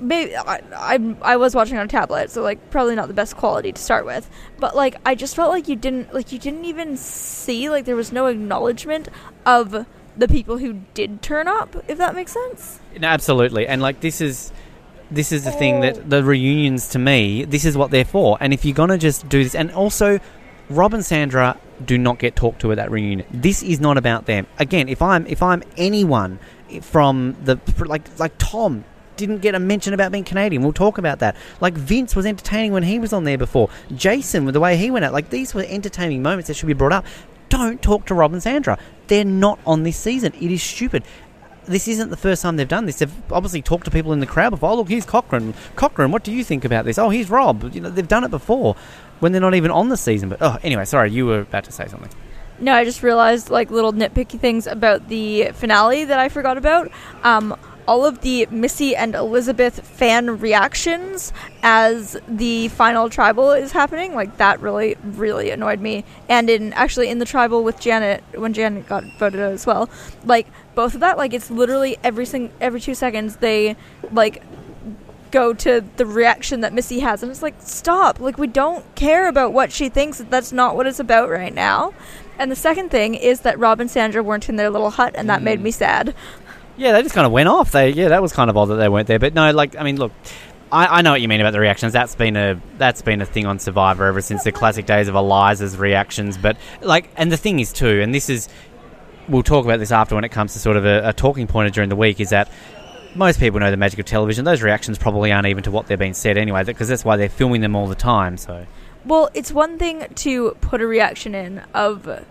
[0.00, 3.36] maybe I, I I was watching on a tablet, so like probably not the best
[3.36, 4.28] quality to start with.
[4.58, 7.96] But like I just felt like you didn't like you didn't even see like there
[7.96, 9.08] was no acknowledgement
[9.46, 9.86] of
[10.16, 11.76] the people who did turn up.
[11.88, 12.80] If that makes sense.
[13.00, 14.52] Absolutely, and like this is
[15.10, 18.38] this is the thing that the reunions to me this is what they're for.
[18.40, 20.20] And if you're gonna just do this, and also
[20.68, 23.26] Rob and Sandra do not get talked to at that reunion.
[23.30, 24.46] This is not about them.
[24.58, 26.38] Again, if I'm if I'm anyone
[26.80, 28.84] from the like like Tom
[29.20, 30.62] didn't get a mention about being Canadian.
[30.62, 31.36] We'll talk about that.
[31.60, 33.70] Like Vince was entertaining when he was on there before.
[33.94, 35.12] Jason with the way he went out.
[35.12, 37.04] Like these were entertaining moments that should be brought up.
[37.48, 38.78] Don't talk to Rob and Sandra.
[39.08, 40.32] They're not on this season.
[40.40, 41.04] It is stupid.
[41.66, 42.98] This isn't the first time they've done this.
[43.00, 44.70] They've obviously talked to people in the crowd before.
[44.70, 45.54] Oh, look, here's Cochran.
[45.76, 46.98] Cochran, what do you think about this?
[46.98, 47.74] Oh, here's Rob.
[47.74, 48.76] You know, they've done it before
[49.20, 50.30] when they're not even on the season.
[50.30, 52.10] But oh, anyway, sorry, you were about to say something.
[52.60, 56.90] No, I just realized like little nitpicky things about the finale that I forgot about.
[57.22, 57.56] Um,
[57.90, 61.32] all of the Missy and Elizabeth fan reactions
[61.64, 66.04] as the final tribal is happening, like that really, really annoyed me.
[66.28, 69.90] And in actually in the tribal with Janet, when Janet got voted out as well,
[70.24, 73.74] like both of that, like it's literally every sing- every two seconds they
[74.12, 74.40] like
[75.32, 79.28] go to the reaction that Missy has, and it's like stop, like we don't care
[79.28, 80.18] about what she thinks.
[80.18, 81.92] That's not what it's about right now.
[82.40, 85.28] And the second thing is that Rob and Sandra weren't in their little hut, and
[85.28, 85.64] that made mm.
[85.64, 86.14] me sad.
[86.80, 87.72] Yeah, they just kind of went off.
[87.72, 89.18] They yeah, that was kind of odd that they weren't there.
[89.18, 90.12] But no, like I mean, look,
[90.72, 91.92] I, I know what you mean about the reactions.
[91.92, 95.14] That's been a that's been a thing on Survivor ever since the classic days of
[95.14, 96.38] Eliza's reactions.
[96.38, 98.48] But like, and the thing is too, and this is
[99.28, 101.72] we'll talk about this after when it comes to sort of a, a talking point
[101.74, 102.50] during the week is that
[103.14, 104.46] most people know the magic of television.
[104.46, 107.28] Those reactions probably aren't even to what they're being said anyway, because that's why they're
[107.28, 108.38] filming them all the time.
[108.38, 108.66] So
[109.04, 112.24] Well, it's one thing to put a reaction in of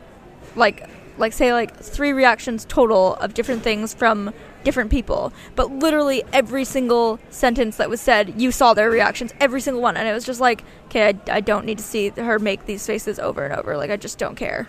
[0.55, 6.23] like like say like three reactions total of different things from different people, but literally
[6.33, 10.13] every single sentence that was said, you saw their reactions, every single one, and it
[10.13, 13.45] was just like, okay, I, I don't need to see her make these faces over
[13.45, 13.77] and over.
[13.77, 14.67] Like I just don't care.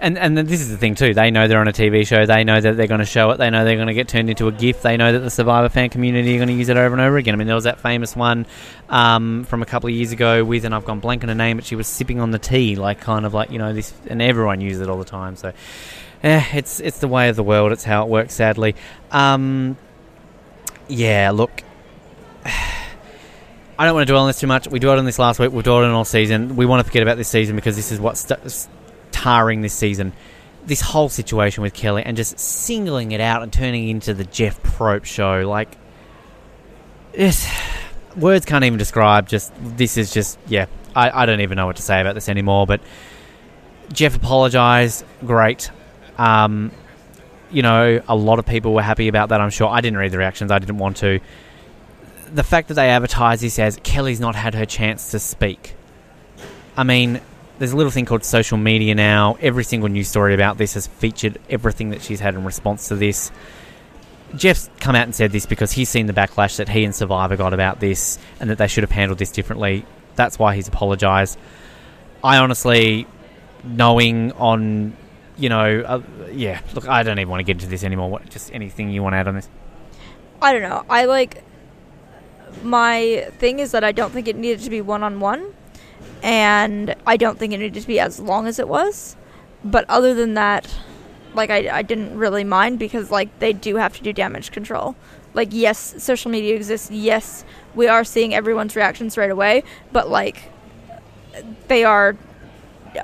[0.00, 1.12] And and this is the thing too.
[1.12, 2.24] They know they're on a TV show.
[2.24, 3.36] They know that they're going to show it.
[3.36, 4.80] They know they're going to get turned into a GIF.
[4.80, 7.18] They know that the Survivor fan community are going to use it over and over
[7.18, 7.34] again.
[7.34, 8.46] I mean, there was that famous one
[8.88, 11.58] um, from a couple of years ago with, and I've gone blank on her name,
[11.58, 14.22] but she was sipping on the tea, like kind of like you know this, and
[14.22, 15.36] everyone uses it all the time.
[15.36, 15.52] So,
[16.22, 17.70] eh, it's it's the way of the world.
[17.70, 18.34] It's how it works.
[18.34, 18.74] Sadly,
[19.10, 19.76] um,
[20.88, 21.30] yeah.
[21.30, 21.62] Look.
[23.78, 24.68] I don't want to dwell on this too much.
[24.68, 25.52] We dwelled on this last week.
[25.52, 26.54] We've dwelled on all season.
[26.56, 28.68] We want to forget about this season because this is what st-
[29.12, 30.12] tarring this season.
[30.66, 34.62] This whole situation with Kellee and just singling it out and turning into the Jeff
[34.62, 35.48] Probst show.
[35.48, 35.76] Like,
[37.12, 37.46] it's,
[38.16, 39.28] words can't even describe.
[39.28, 40.66] Just this is just yeah.
[40.94, 42.66] I, I don't even know what to say about this anymore.
[42.66, 42.80] But
[43.92, 45.04] Jeff apologized.
[45.24, 45.70] Great.
[46.18, 46.72] Um,
[47.50, 49.40] you know, a lot of people were happy about that.
[49.40, 49.68] I'm sure.
[49.68, 50.50] I didn't read the reactions.
[50.50, 51.20] I didn't want to.
[52.32, 55.74] The fact that they advertise this as Kellee's not had her chance to speak.
[56.76, 57.20] I mean,
[57.60, 59.36] there's a little thing called social media now.
[59.38, 62.96] Every single news story about this has featured everything that she's had in response to
[62.96, 63.30] this.
[64.34, 67.36] Jeff's come out and said this because he's seen the backlash that he and Survivor
[67.36, 69.84] got about this and that they should have handled this differently.
[70.16, 71.38] That's why he's apologised.
[72.24, 73.06] I honestly,
[73.62, 74.96] knowing on,
[75.36, 76.00] you know, uh,
[76.32, 78.08] yeah, look, I don't even want to get into this anymore.
[78.08, 79.50] What, just anything you want to add on this?
[80.40, 80.86] I don't know.
[80.88, 81.44] I like
[82.62, 85.54] my thing is that I don't think it needed to be one on one,
[86.22, 89.16] and I don't think it needed to be as long as it was.
[89.64, 90.72] But other than that,
[91.34, 94.96] like I, I didn't really mind because like they do have to do damage control.
[95.34, 96.90] Like yes, social media exists.
[96.90, 100.50] Yes, we are seeing everyone's reactions right away, but like
[101.68, 102.16] they are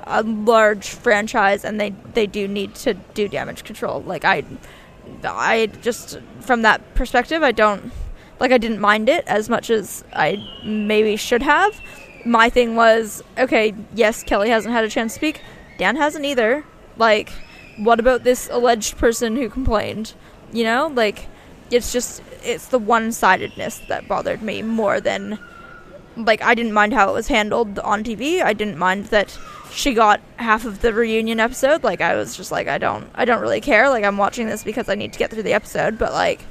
[0.03, 4.01] a large franchise and they they do need to do damage control.
[4.01, 4.43] Like I
[5.23, 7.91] I just from that perspective, I don't
[8.39, 11.79] like I didn't mind it as much as I maybe should have.
[12.27, 15.41] My thing was, okay, yes, Kellee hasn't had a chance to speak.
[15.77, 16.65] Dan hasn't either.
[16.97, 17.31] Like
[17.77, 20.13] what about this alleged person who complained?
[20.51, 21.27] You know, like
[21.71, 25.39] it's just it's the one-sidedness that bothered me more than
[26.15, 28.41] like I didn't mind how it was handled on TV.
[28.41, 29.37] I didn't mind that
[29.71, 31.83] she got half of the reunion episode.
[31.83, 33.89] Like I was just like I don't I don't really care.
[33.89, 36.41] Like I'm watching this because I need to get through the episode, but like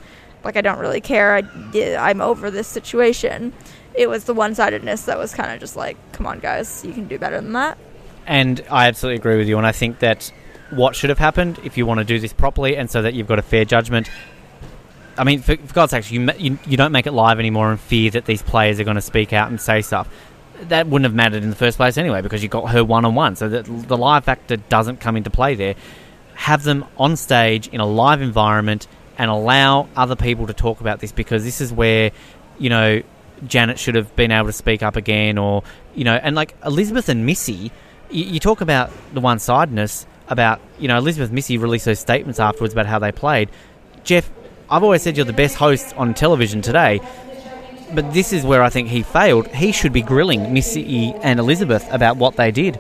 [0.45, 1.37] Like I don't really care.
[1.37, 3.53] I, I'm over this situation.
[3.97, 7.09] It was the one-sidedness that was kind of just like, come on, guys, you can
[7.09, 7.79] do better than that.
[8.27, 9.57] And I absolutely agree with you.
[9.57, 10.33] And I think that
[10.71, 13.29] what should have happened if you want to do this properly and so that you've
[13.29, 14.11] got a fair judgment.
[15.17, 17.81] I mean, for, for God's sake, you, you you don't make it live anymore and
[17.81, 20.09] fear that these players are going to speak out and say stuff.
[20.63, 23.15] That wouldn't have mattered in the first place anyway because you got her one on
[23.15, 23.37] one.
[23.37, 25.75] So that the live factor doesn't come into play there.
[26.35, 31.01] Have them on stage in a live environment and allow other people to talk about
[31.01, 32.11] this because this is where,
[32.59, 33.03] you know,
[33.47, 35.63] Janet should have been able to speak up again or,
[35.95, 37.71] you know, and like Elizabeth and Missy,
[38.11, 42.41] you, you talk about the one sidedness about, you know, Elizabeth Missy released those statements
[42.41, 43.51] afterwards about how they played.
[44.05, 44.31] Jeff,
[44.71, 47.01] I've always said you're the best host on television today,
[47.95, 49.47] but this is where I think he failed.
[49.49, 52.79] He should be grilling Missy and Elizabeth about what they did.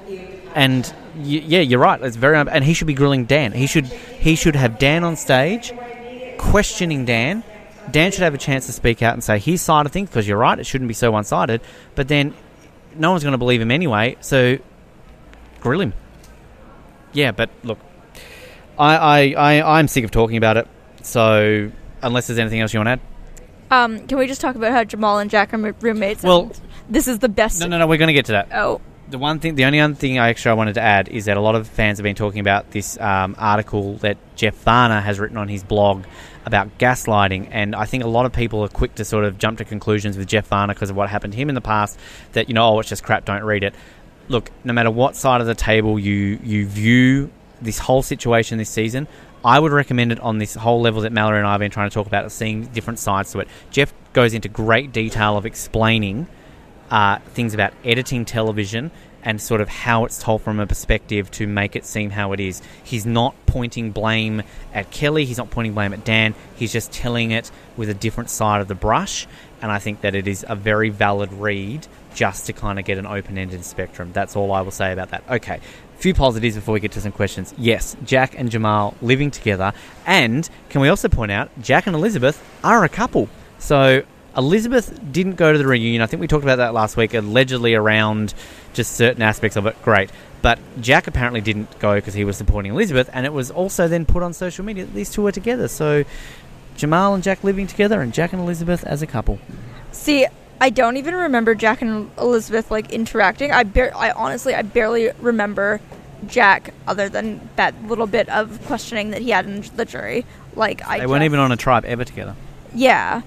[0.54, 0.92] And
[1.22, 2.00] yeah, you're right.
[2.02, 3.52] It's very and he should be grilling Dan.
[3.52, 5.72] He should he should have Dan on stage
[6.38, 7.44] questioning Dan.
[7.90, 10.26] Dan should have a chance to speak out and say his side of things because
[10.26, 10.58] you're right.
[10.58, 11.60] It shouldn't be so one sided.
[11.94, 12.34] But then
[12.94, 14.16] no one's going to believe him anyway.
[14.20, 14.58] So
[15.60, 15.94] grill him.
[17.12, 17.78] Yeah, but look,
[18.78, 20.68] I, I, I I'm sick of talking about it.
[21.02, 21.70] So
[22.02, 23.00] unless there's anything else you want to add.
[23.68, 26.22] Um, can we just talk about how Jamal and Jack are roommates?
[26.22, 26.52] Well-
[26.88, 27.58] this is the best.
[27.60, 27.86] No, no, no.
[27.88, 28.48] We're going to get to that.
[28.54, 31.24] Oh, The one thing, the only other thing I actually I wanted to add is
[31.24, 35.00] that a lot of fans have been talking about this um, article that Jeff Varner
[35.00, 36.04] has written on his blog
[36.46, 39.58] about gaslighting, and I think a lot of people are quick to sort of jump
[39.58, 41.98] to conclusions with Jeff Varner because of what happened to him in the past.
[42.32, 43.24] That you know, oh, it's just crap.
[43.24, 43.74] Don't read it.
[44.28, 47.30] Look, no matter what side of the table you you view
[47.60, 49.08] this whole situation this season,
[49.44, 51.90] I would recommend it on this whole level that Mallory and I have been trying
[51.90, 53.48] to talk about, seeing different sides to it.
[53.70, 56.26] Jeff goes into great detail of explaining
[56.90, 58.90] uh, things about editing television
[59.26, 62.38] and sort of how it's told from a perspective to make it seem how it
[62.38, 62.62] is.
[62.84, 67.32] He's not pointing blame at Kellee, he's not pointing blame at Dan, he's just telling
[67.32, 69.26] it with a different side of the brush.
[69.60, 72.98] And I think that it is a very valid read just to kind of get
[72.98, 74.12] an open ended spectrum.
[74.12, 75.24] That's all I will say about that.
[75.28, 75.60] Okay,
[75.98, 77.52] few positives before we get to some questions.
[77.58, 79.72] Yes, Jack and Jamal living together.
[80.06, 83.28] And can we also point out, Jack and Elizabeth are a couple.
[83.58, 84.04] So
[84.36, 86.02] Elizabeth didn't go to the reunion.
[86.02, 88.34] I think we talked about that last week, allegedly around
[88.76, 89.80] just certain aspects of it.
[89.82, 90.10] Great.
[90.42, 94.06] But Jack apparently didn't go because he was supporting Elizabeth, and it was also then
[94.06, 95.66] put on social media that these two were together.
[95.66, 96.04] So
[96.76, 99.38] Jamal and Jack living together, and Jack and Elizabeth as a couple.
[99.90, 100.26] see,
[100.60, 103.50] I don't even remember Jack and Elizabeth like interacting.
[103.50, 105.80] I bar- I honestly, I barely remember
[106.28, 110.24] Jack other than that little bit of questioning that he had in the jury.
[110.54, 112.34] Like I They weren't just- even on a tribe ever together.
[112.74, 113.22] Yeah.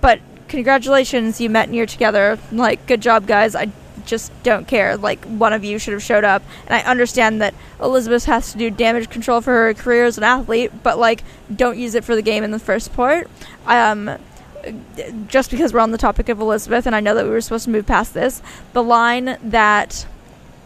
[0.00, 2.38] But congratulations, you met and you're together.
[2.50, 3.54] Like, good job, guys.
[3.54, 3.66] I
[4.06, 4.96] just don't care.
[4.96, 6.42] Like, one of you should have showed up.
[6.66, 10.24] And I understand that Elizabeth has to do damage control for her career as an
[10.24, 11.22] athlete, but, like,
[11.54, 13.28] don't use it for the game in the first part.
[13.66, 14.18] Um,
[15.26, 17.64] just because we're on the topic of Elizabeth, and I know that we were supposed
[17.64, 20.06] to move past this, the line that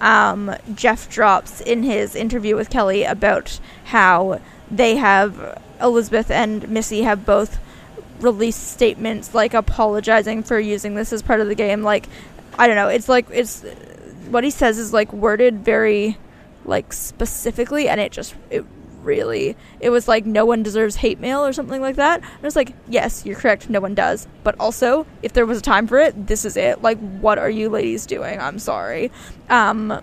[0.00, 7.02] um, Jeff drops in his interview with Kellee about how they have Elizabeth and Missy
[7.02, 7.58] have both
[8.20, 11.82] released statements like apologizing for using this as part of the game.
[11.82, 12.08] Like,
[12.58, 12.88] I don't know.
[12.88, 13.62] It's like it's
[14.30, 16.16] what he says is like worded very
[16.64, 18.64] like specifically, and it just it
[19.02, 22.22] really it was like no one deserves hate mail or something like that.
[22.22, 24.26] And it's like yes, you're correct, no one does.
[24.42, 26.82] But also, if there was a time for it, this is it.
[26.82, 28.40] Like, what are you ladies doing?
[28.40, 29.10] I'm sorry.
[29.48, 30.02] Um,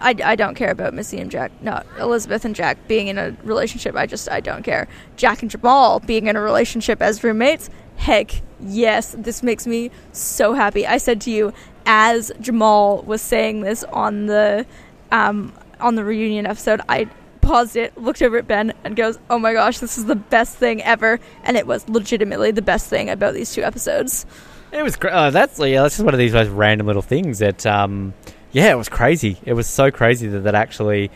[0.00, 3.36] I, I don't care about Missy and Jack, no, Elizabeth and Jack being in a
[3.44, 3.94] relationship.
[3.96, 4.88] I just, I don't care.
[5.16, 7.68] Jack and Jamal being in a relationship as roommates,
[8.00, 9.14] heck yes.
[9.16, 10.86] This makes me so happy.
[10.86, 11.52] I said to you,
[11.86, 14.66] as Jamal was saying this on the,
[15.12, 17.08] um, on the reunion episode, I
[17.40, 20.56] paused it, looked over at Ben, and goes, oh my gosh, this is the best
[20.56, 21.20] thing ever.
[21.44, 24.24] And it was legitimately the best thing about these two episodes.
[24.72, 27.40] It was cra- uh, that's yeah, that's just one of these most random little things
[27.40, 28.14] that um,
[28.52, 29.36] yeah, it was crazy.
[29.44, 31.10] It was so crazy that that actually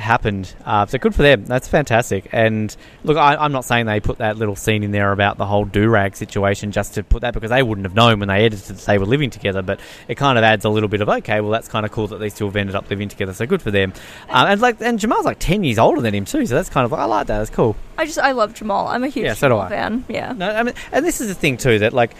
[0.00, 0.54] happened.
[0.64, 1.44] Uh, so good for them.
[1.44, 2.28] That's fantastic.
[2.32, 2.74] And
[3.04, 5.64] look, I, I'm not saying they put that little scene in there about the whole
[5.64, 8.76] do rag situation just to put that because they wouldn't have known when they edited
[8.76, 9.62] that they were living together.
[9.62, 12.08] But it kind of adds a little bit of okay, well that's kind of cool
[12.08, 13.32] that these two have ended up living together.
[13.32, 13.92] So good for them.
[14.28, 16.84] Um, and like and Jamal's like ten years older than him too, so that's kind
[16.84, 17.38] of I like that.
[17.38, 17.76] That's cool.
[17.98, 18.88] I just, I love Jamal.
[18.88, 20.04] I'm a huge Yeah, so Jamal fan.
[20.08, 20.32] Yeah.
[20.32, 22.12] No, I mean, and this is the thing too that like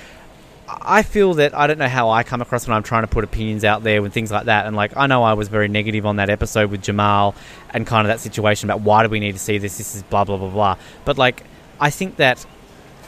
[0.83, 3.25] I feel that I don't know how I come across when I'm trying to put
[3.25, 4.67] opinions out there and things like that.
[4.67, 7.35] And like I know I was very negative on that episode with Jamal
[7.71, 9.79] and kind of that situation about why do we need to see this?
[9.79, 10.77] This is blah blah blah blah.
[11.05, 11.45] But like
[11.81, 12.45] I think that,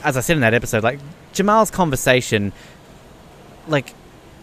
[0.02, 0.98] as I said in that episode, like
[1.32, 2.52] Jamal's conversation,
[3.68, 3.94] like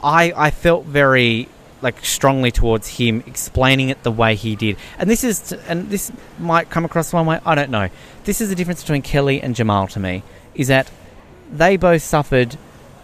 [0.04, 1.50] I I felt very
[1.82, 4.78] like strongly towards him explaining it the way he did.
[4.98, 7.40] And this is, and this might come across one way.
[7.46, 7.90] I don't know.
[8.26, 10.24] This is the difference between Kellee and Jamal to me.
[10.56, 10.92] Is that
[11.52, 12.58] they both suffered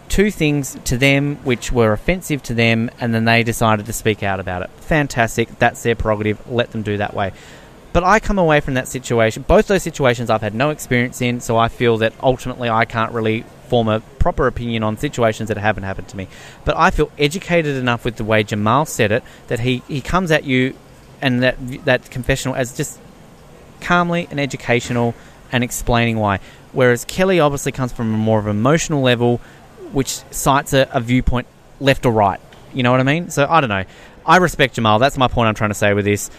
[0.08, 4.22] two things to them which were offensive to them, and then they decided to speak
[4.22, 4.70] out about it.
[4.80, 5.58] Fantastic.
[5.58, 6.50] That's their prerogative.
[6.50, 7.32] Let them do that way.
[7.92, 9.44] But I come away from that situation.
[9.48, 13.12] Both those situations I've had no experience in, so I feel that ultimately I can't
[13.12, 16.28] really form a proper opinion on situations that haven't happened to me.
[16.64, 20.30] But I feel educated enough with the way Jamal said it that he, he comes
[20.30, 20.74] at you
[21.22, 22.98] and that that confessional as just
[23.80, 25.14] calmly and educational
[25.52, 26.40] and explaining why.
[26.72, 29.40] Whereas Kellee obviously comes from a more of an emotional level,
[29.92, 31.46] which cites a, a viewpoint
[31.80, 32.40] left or right.
[32.72, 33.30] You know what I mean?
[33.30, 33.84] So I don't know.
[34.24, 34.98] I respect Jamal.
[34.98, 36.30] That's my point I'm trying to say with this.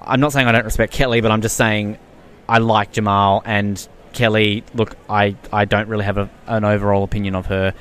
[0.00, 1.98] I'm not saying I don't respect Kellee, but I'm just saying
[2.48, 4.64] I like Jamal and Kellee.
[4.74, 7.74] Look, I, I don't really have a, an overall opinion of her.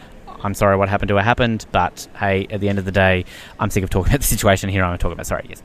[0.44, 3.26] I'm sorry what happened to her happened, but hey, at the end of the day,
[3.60, 4.84] I'm sick of talking about the situation here.
[4.84, 5.62] I'm talking about sorry, yes.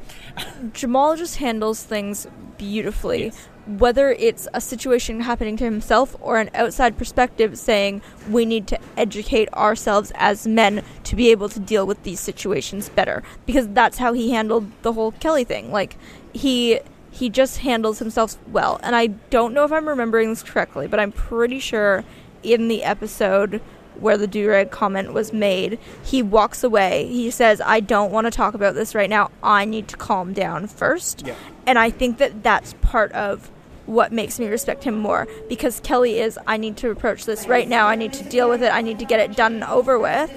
[0.72, 2.26] Jamal just handles things
[2.58, 3.26] beautifully.
[3.26, 3.48] Yes.
[3.66, 8.00] Whether it's a situation happening to himself or an outside perspective saying
[8.30, 12.88] we need to educate ourselves as men to be able to deal with these situations
[12.88, 13.22] better.
[13.44, 15.72] Because that's how he handled the whole Kellee thing.
[15.72, 15.96] Like,
[16.32, 18.78] he he just handles himself well.
[18.82, 22.04] And I don't know if I'm remembering this correctly, but I'm pretty sure
[22.42, 23.62] in the episode
[23.98, 27.06] where the durag comment was made, he walks away.
[27.06, 29.30] He says, "I don't want to talk about this right now.
[29.42, 31.26] I need to calm down first.
[31.26, 31.34] Yeah.
[31.66, 33.50] And I think that that's part of
[33.86, 37.68] what makes me respect him more because Kellee is I need to approach this right
[37.68, 37.86] now.
[37.86, 38.72] I need to deal with it.
[38.72, 40.30] I need to get it done and over with.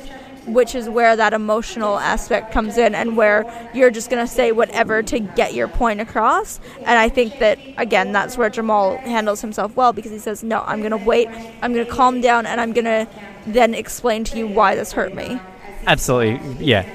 [0.48, 3.46] Which is where that emotional aspect comes in, and where
[3.76, 6.60] you're just gonna say whatever to get your point across.
[6.80, 10.64] And I think that again, that's where Jamal handles himself well because he says, "No,
[10.66, 11.28] I'm gonna wait.
[11.62, 13.08] I'm gonna calm down, and I'm gonna
[13.46, 15.40] then explain to you why this hurt me."
[15.86, 16.88] Absolutely, yeah.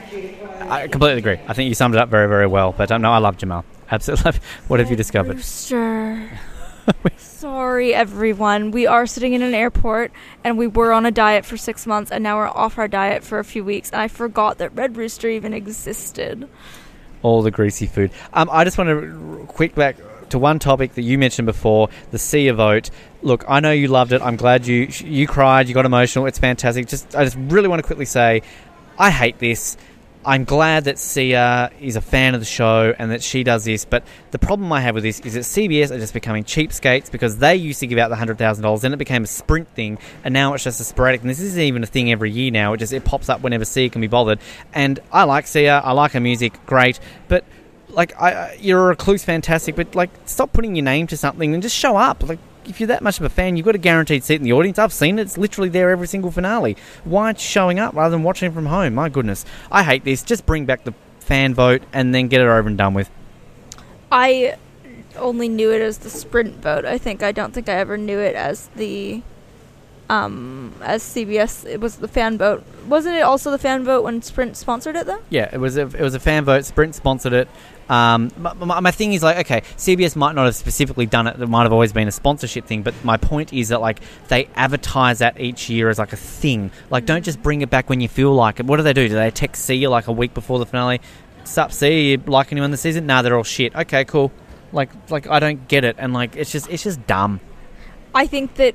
[0.68, 1.38] I completely agree.
[1.46, 2.74] I think you summed it up very, very well.
[2.76, 3.64] But um, no, I love Jamal.
[3.90, 4.40] Absolutely.
[4.68, 5.36] What have you discovered?
[5.36, 6.30] Rooster.
[7.16, 8.70] Sorry, everyone.
[8.70, 10.12] We are sitting in an airport,
[10.42, 13.22] and we were on a diet for six months, and now we're off our diet
[13.24, 13.90] for a few weeks.
[13.90, 16.48] And I forgot that Red Rooster even existed.
[17.22, 18.10] All the greasy food.
[18.32, 19.96] Um, I just want to quick back
[20.30, 22.90] to one topic that you mentioned before, the Sia vote.
[23.22, 24.22] Look, I know you loved it.
[24.22, 25.68] I'm glad you you cried.
[25.68, 26.26] You got emotional.
[26.26, 26.86] It's fantastic.
[26.86, 28.42] Just I just really want to quickly say,
[28.98, 29.76] I hate this.
[30.26, 33.84] I'm glad that Sia is a fan of the show and that she does this,
[33.84, 37.36] but the problem I have with this is that CBS are just becoming cheapskates because
[37.36, 39.98] they used to give out the hundred thousand dollars, then it became a sprint thing,
[40.24, 41.20] and now it's just a sporadic.
[41.20, 42.72] And this isn't even a thing every year now.
[42.72, 44.38] It just it pops up whenever Sia can be bothered.
[44.72, 47.44] And I like Sia, I like her music, great, but
[47.90, 51.62] like I, you're a recluse, fantastic, but like stop putting your name to something and
[51.62, 52.26] just show up.
[52.26, 52.38] Like
[52.68, 54.78] if you're that much of a fan, you've got a guaranteed seat in the audience.
[54.78, 56.76] I've seen it; it's literally there every single finale.
[57.04, 58.94] Why aren't showing up rather than watching from home?
[58.94, 60.22] My goodness, I hate this.
[60.22, 63.10] Just bring back the fan vote and then get it over and done with.
[64.12, 64.56] I
[65.16, 66.84] only knew it as the sprint vote.
[66.84, 69.22] I think I don't think I ever knew it as the
[70.10, 71.66] um as CBS.
[71.66, 72.64] It was the fan vote.
[72.86, 75.22] Wasn't it also the fan vote when Sprint sponsored it though?
[75.30, 76.64] Yeah, it was a it was a fan vote.
[76.64, 77.48] Sprint sponsored it.
[77.88, 81.40] Um, my, my, thing is like, okay, CBS might not have specifically done it.
[81.40, 82.82] It might have always been a sponsorship thing.
[82.82, 86.70] But my point is that like they advertise that each year as like a thing.
[86.88, 88.66] Like, don't just bring it back when you feel like it.
[88.66, 89.08] What do they do?
[89.08, 91.00] Do they text Sia like a week before the finale?
[91.44, 92.16] Sup, Sia?
[92.16, 93.06] You like anyone this season?
[93.06, 93.74] Nah, they're all shit.
[93.76, 94.32] Okay, cool.
[94.72, 97.40] Like, like I don't get it, and like it's just it's just dumb.
[98.14, 98.74] I think that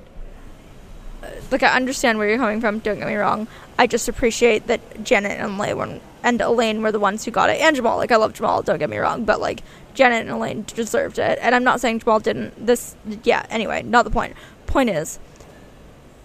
[1.24, 2.80] uh, like I understand where you're coming from.
[2.80, 3.48] Don't get me wrong.
[3.78, 7.60] I just appreciate that Janet and Elaine and Elaine were the ones who got it,
[7.62, 7.98] and Jamal.
[7.98, 8.62] Like I love Jamal.
[8.62, 9.64] Don't get me wrong, but like
[9.94, 12.66] Janet and Elaine deserved it, and I'm not saying Jamal didn't.
[12.66, 13.46] This, yeah.
[13.50, 14.36] Anyway, not the point.
[14.66, 15.20] Point is,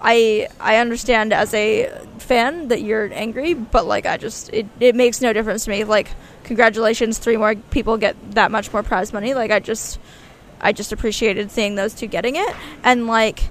[0.00, 1.88] I I understand as a
[2.18, 5.84] fan that you're angry, but like I just it, it makes no difference to me.
[5.84, 6.08] Like
[6.44, 9.34] congratulations, three more people get that much more prize money.
[9.34, 9.98] Like I just
[10.60, 13.50] I just appreciated seeing those two getting it, and like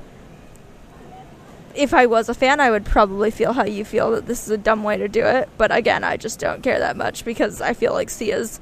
[1.76, 4.50] if I was a fan, I would probably feel how you feel that this is
[4.50, 5.50] a dumb way to do it.
[5.58, 8.60] But again, I just don't care that much because I feel like Sia's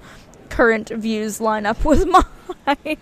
[0.49, 2.07] current views line up with
[2.67, 2.97] mine.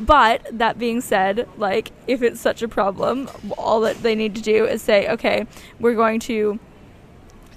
[0.00, 4.42] but that being said, like if it's such a problem, all that they need to
[4.42, 5.46] do is say, okay,
[5.78, 6.58] we're going to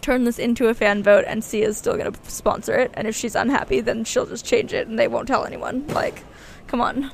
[0.01, 3.15] turn this into a fan vote and Sia's still going to sponsor it and if
[3.15, 5.85] she's unhappy then she'll just change it and they won't tell anyone.
[5.87, 6.23] Like
[6.67, 7.11] come on.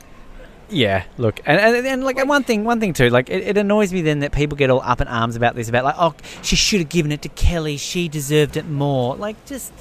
[0.70, 3.94] Yeah, look, and, and, and like one thing, one thing too, like it, it annoys
[3.94, 6.56] me then that people get all up in arms about this, about like, oh, she
[6.56, 9.16] should have given it to Kellee, she deserved it more.
[9.16, 9.72] Like, just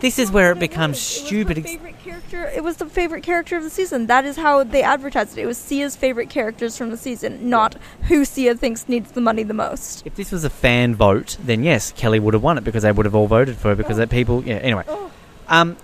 [0.00, 1.58] this is where it becomes stupid.
[1.58, 2.44] It was the favorite character.
[2.54, 4.06] It was the favorite character of the season.
[4.06, 5.42] That is how they advertised it.
[5.42, 9.42] It was Sia's favorite characters from the season, not who Sia thinks needs the money
[9.42, 10.06] the most.
[10.06, 12.92] If this was a fan vote, then yes, Kellee would have won it because they
[12.92, 14.44] would have all voted for her because that people.
[14.44, 14.56] Yeah.
[14.56, 15.10] Anyway, Oh.
[15.48, 15.76] Um,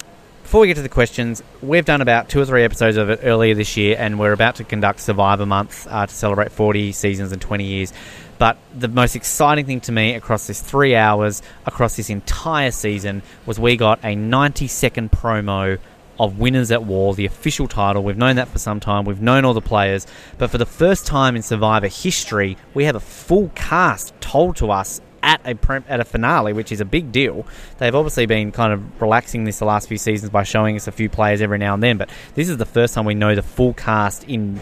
[0.55, 3.19] before we get to the questions, we've done about two or three episodes of it
[3.25, 7.33] earlier this year, and we're about to conduct Survivor Month uh, to celebrate 40 seasons
[7.33, 7.93] and 20 years.
[8.39, 13.23] But the most exciting thing to me across this three hours, across this entire season,
[13.47, 15.81] was we got a 90 second promo
[16.21, 18.05] of Winners at War, the official title.
[18.05, 19.07] We've known that for some time.
[19.07, 20.07] We've known all the players.
[20.39, 24.71] But for the first time in Survivor history, we have a full cast told to
[24.71, 27.47] us at a pre- at a finale, which is a big deal.
[27.79, 30.93] They've obviously been kind of relaxing this the last few seasons by showing us a
[30.93, 33.43] few players every now and then, but this is the first time we know the
[33.43, 34.61] full cast in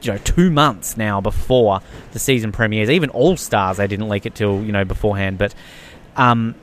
[0.00, 1.80] you know two months now before
[2.12, 2.88] the season premieres.
[2.88, 5.54] Even All Stars, they didn't leak it till you know beforehand, but.
[6.16, 6.56] Um,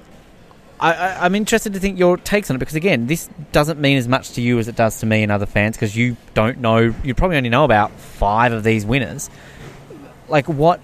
[0.78, 4.10] I, I'm interested to think your takes on it because again, this doesn't mean as
[4.10, 6.94] much to you as it does to me and other fans because you don't know.
[7.02, 9.30] You probably only know about five of these winners.
[10.28, 10.82] Like what?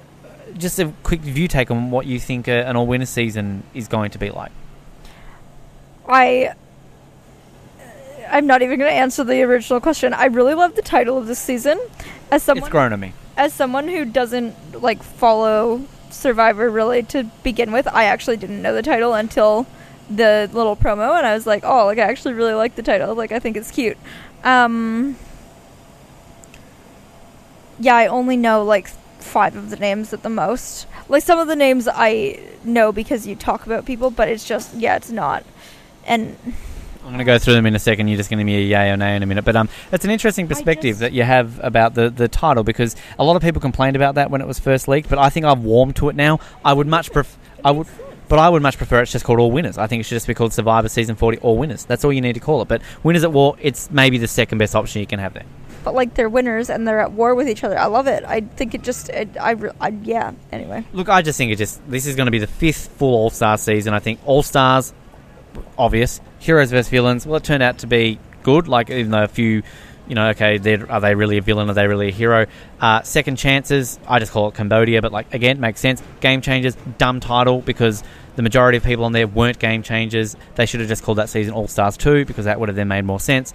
[0.58, 4.12] Just a quick view take on what you think a, an all-winner season is going
[4.12, 4.52] to be like.
[6.08, 6.54] I
[8.30, 10.14] I'm not even going to answer the original question.
[10.14, 11.80] I really love the title of this season.
[12.32, 13.14] As someone it's grown on me.
[13.36, 18.74] as someone who doesn't like follow Survivor really to begin with, I actually didn't know
[18.74, 19.68] the title until
[20.10, 23.16] the little promo, and I was like, oh, like I actually really like the title.
[23.16, 23.97] Like I think it's cute.
[24.43, 25.16] Um,
[27.80, 28.89] yeah, I only know like
[29.24, 30.88] five of the names at the most.
[31.09, 34.74] Like some of the names I know because you talk about people, but it's just
[34.76, 35.43] yeah, it's not.
[36.05, 36.38] And
[37.03, 38.09] I'm going to go through them in a second.
[38.09, 39.43] You're just going to give me a yay or nay in a minute.
[39.43, 43.24] But um, it's an interesting perspective that you have about the, the title because a
[43.24, 45.09] lot of people complained about that when it was first leaked.
[45.09, 46.39] But I think I've warmed to it now.
[46.63, 47.38] I would much prefer.
[47.65, 47.88] I would.
[48.28, 49.78] But I would much prefer it's just called All Winners.
[49.78, 51.84] I think it should just be called Survivor Season 40 All Winners.
[51.84, 52.69] That's all you need to call it.
[52.69, 55.43] But Winners at War, it's maybe the second best option you can have there.
[55.84, 57.77] But like they're winners and they're at war with each other.
[57.77, 58.23] I love it.
[58.25, 60.32] I think it just it, I, I yeah.
[60.51, 63.13] Anyway, Look, I just think it just this is going to be the fifth full
[63.15, 63.93] All Star season.
[63.93, 64.93] I think All Stars,
[65.77, 66.21] obvious.
[66.39, 67.25] Heroes versus villains.
[67.25, 68.67] Well, it turned out to be good.
[68.67, 69.63] Like even though a few,
[70.07, 70.55] you know, okay,
[70.89, 71.69] are they really a villain?
[71.69, 72.47] Are they really a hero?
[72.79, 73.99] Uh, second chances.
[74.07, 76.01] I just call it Cambodia, but like again, makes sense.
[76.19, 76.75] Game changers.
[76.97, 78.03] Dumb title because
[78.36, 80.36] the majority of people on there weren't game changers.
[80.55, 82.88] They should have just called that season All Stars Two because that would have then
[82.88, 83.53] made more sense.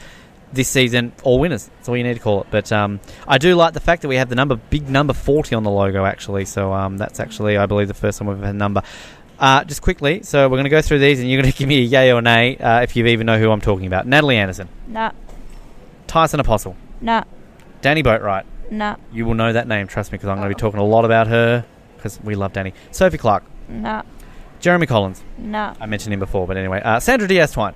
[0.52, 1.66] This season, all winners.
[1.66, 2.46] That's all you need to call it.
[2.50, 5.54] But um, I do like the fact that we have the number, big number forty
[5.56, 6.04] on the logo.
[6.04, 8.82] Actually, so um, that's actually, I believe, the first time we've had a number.
[9.38, 11.68] Uh, just quickly, so we're going to go through these, and you're going to give
[11.68, 14.06] me a yay or nay uh, if you even know who I'm talking about.
[14.06, 15.10] Natalie Anderson, nah,
[16.06, 17.24] Tyson Apostol, nah,
[17.82, 18.44] Danni Boatwright.
[18.70, 20.84] nah, You will know that name, trust me, because I'm going to be talking a
[20.84, 21.66] lot about her
[21.96, 22.72] because we love Danni.
[22.92, 24.02] Sophie Clarke, nah,
[24.60, 25.22] Jeremy Collins.
[25.36, 26.80] nah, I mentioned him before, but anyway.
[26.82, 27.74] Uh, Sandra Diaz Twine,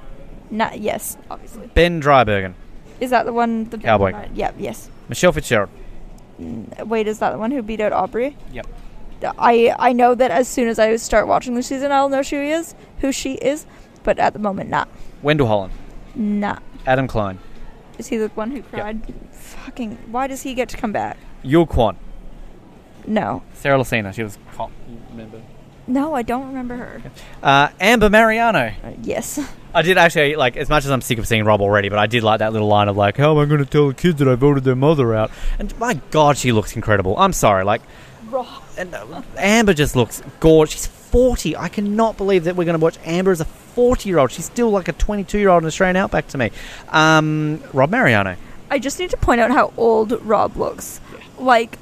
[0.51, 0.73] nah.
[0.75, 1.69] Yes, obviously.
[1.75, 2.55] Ben Driebergen,
[3.01, 3.69] Is that the one?
[3.71, 4.13] The Cowboy.
[4.35, 4.53] Yeah.
[4.59, 4.91] Yes.
[5.09, 5.71] Michele Fitzgerald.
[6.41, 8.37] Mm, Wait, is that the one who beat out Aubrey?
[8.53, 8.67] Yep.
[9.39, 12.23] I I know that as soon as I start watching the season, I'll know who
[12.23, 13.67] she is, who she is.
[14.03, 14.89] But at the moment, not.
[15.23, 15.73] Wendell Holland,
[16.15, 16.59] Nah.
[16.87, 17.39] Adam Klein,
[17.99, 19.03] Is he the one who cried?
[19.33, 19.99] Fucking.
[20.11, 21.19] Why does he get to come back?
[21.45, 21.97] Yul Kwon,
[23.07, 23.43] No.
[23.53, 24.15] Sarah Lacina.
[24.15, 24.71] She was cop.
[25.91, 27.03] No, I don't remember her.
[27.43, 28.73] Uh, Amber Mariano.
[28.83, 29.41] Uh, yes.
[29.75, 32.07] I did actually like as much as I'm sick of seeing Rob already, but I
[32.07, 34.19] did like that little line of like, "How am I going to tell the kids
[34.21, 37.17] that I voted their mother out?" And my God, she looks incredible.
[37.19, 37.83] I'm sorry, like,
[38.79, 40.75] and uh, Amber just looks gorgeous.
[40.75, 41.57] She's 40.
[41.57, 44.31] I cannot believe that we're going to watch Amber as a 40 year old.
[44.31, 46.53] She's still like a 22 year old in Australian Outback to me.
[46.89, 48.37] Um, Rob Mariano.
[48.71, 51.01] I just need to point out how old Rob looks.
[51.37, 51.79] Like,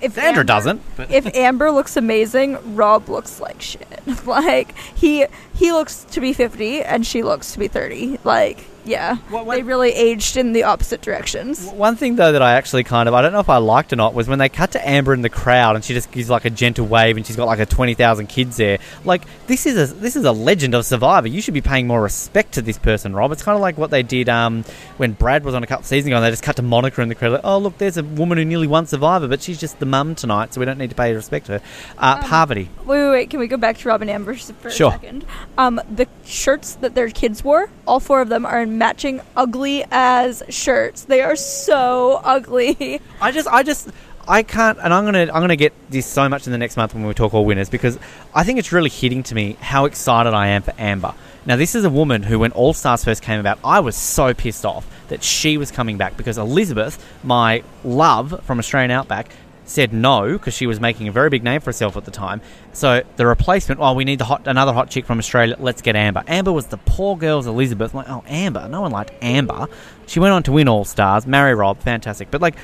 [0.00, 0.82] if Sandra Amber- doesn't.
[0.96, 4.00] But if Amber looks amazing, Rob looks like shit.
[4.26, 8.18] like he he looks to be fifty and she looks to be thirty.
[8.24, 11.66] Like yeah, What- what- they really aged in the opposite directions.
[11.70, 13.96] One thing though that I actually kind of I don't know if I liked or
[13.96, 16.44] not was when they cut to Amber in the crowd and she just gives like
[16.44, 18.78] a gentle wave and she's got like a twenty thousand kids there.
[19.04, 21.28] Like this is a this is a legend of Survivor.
[21.28, 23.32] You should be paying more respect to this person, Rob.
[23.32, 24.64] It's kind of like what they did um,
[24.96, 26.16] when Brad was on a couple seasons ago.
[26.16, 27.32] and They just cut to Monica in the crowd.
[27.32, 30.14] Like, oh look, there's a woman who nearly won Survivor, but she's just the mum
[30.14, 31.60] tonight, so we don't need to pay respect to her.
[31.98, 32.68] Uh, Parvati.
[32.84, 33.30] Wait, wait, wait.
[33.30, 34.88] Can we go back to Rob and Amber for Sure.
[34.90, 35.24] a second?
[35.56, 39.84] Um, the shirts that their kids wore, all four of them are in matching ugly
[39.90, 41.04] as shirts.
[41.04, 43.00] They are so ugly.
[43.20, 43.90] I just, I just,
[44.26, 46.94] I can't, and I'm gonna, I'm gonna get this so much in the next month
[46.94, 47.98] when we talk all winners because
[48.34, 51.14] I think it's really hitting to me how excited I am for Amber.
[51.46, 54.34] Now, this is a woman who, when All Stars first came about, I was so
[54.34, 59.30] pissed off that she was coming back because Elizabeth, my love from Australian Outback,
[59.68, 62.40] said no because she was making a very big name for herself at the time.
[62.72, 65.56] So the replacement, well, we need the hot, another hot chick from Australia.
[65.58, 66.24] Let's get Amber.
[66.26, 67.94] Amber was the poor girl's Elizabeth.
[67.94, 68.68] I'm like, oh, Amber.
[68.68, 69.68] No one liked Amber.
[70.06, 72.30] She went on to win All Stars, marry Rob, fantastic.
[72.30, 72.56] But like,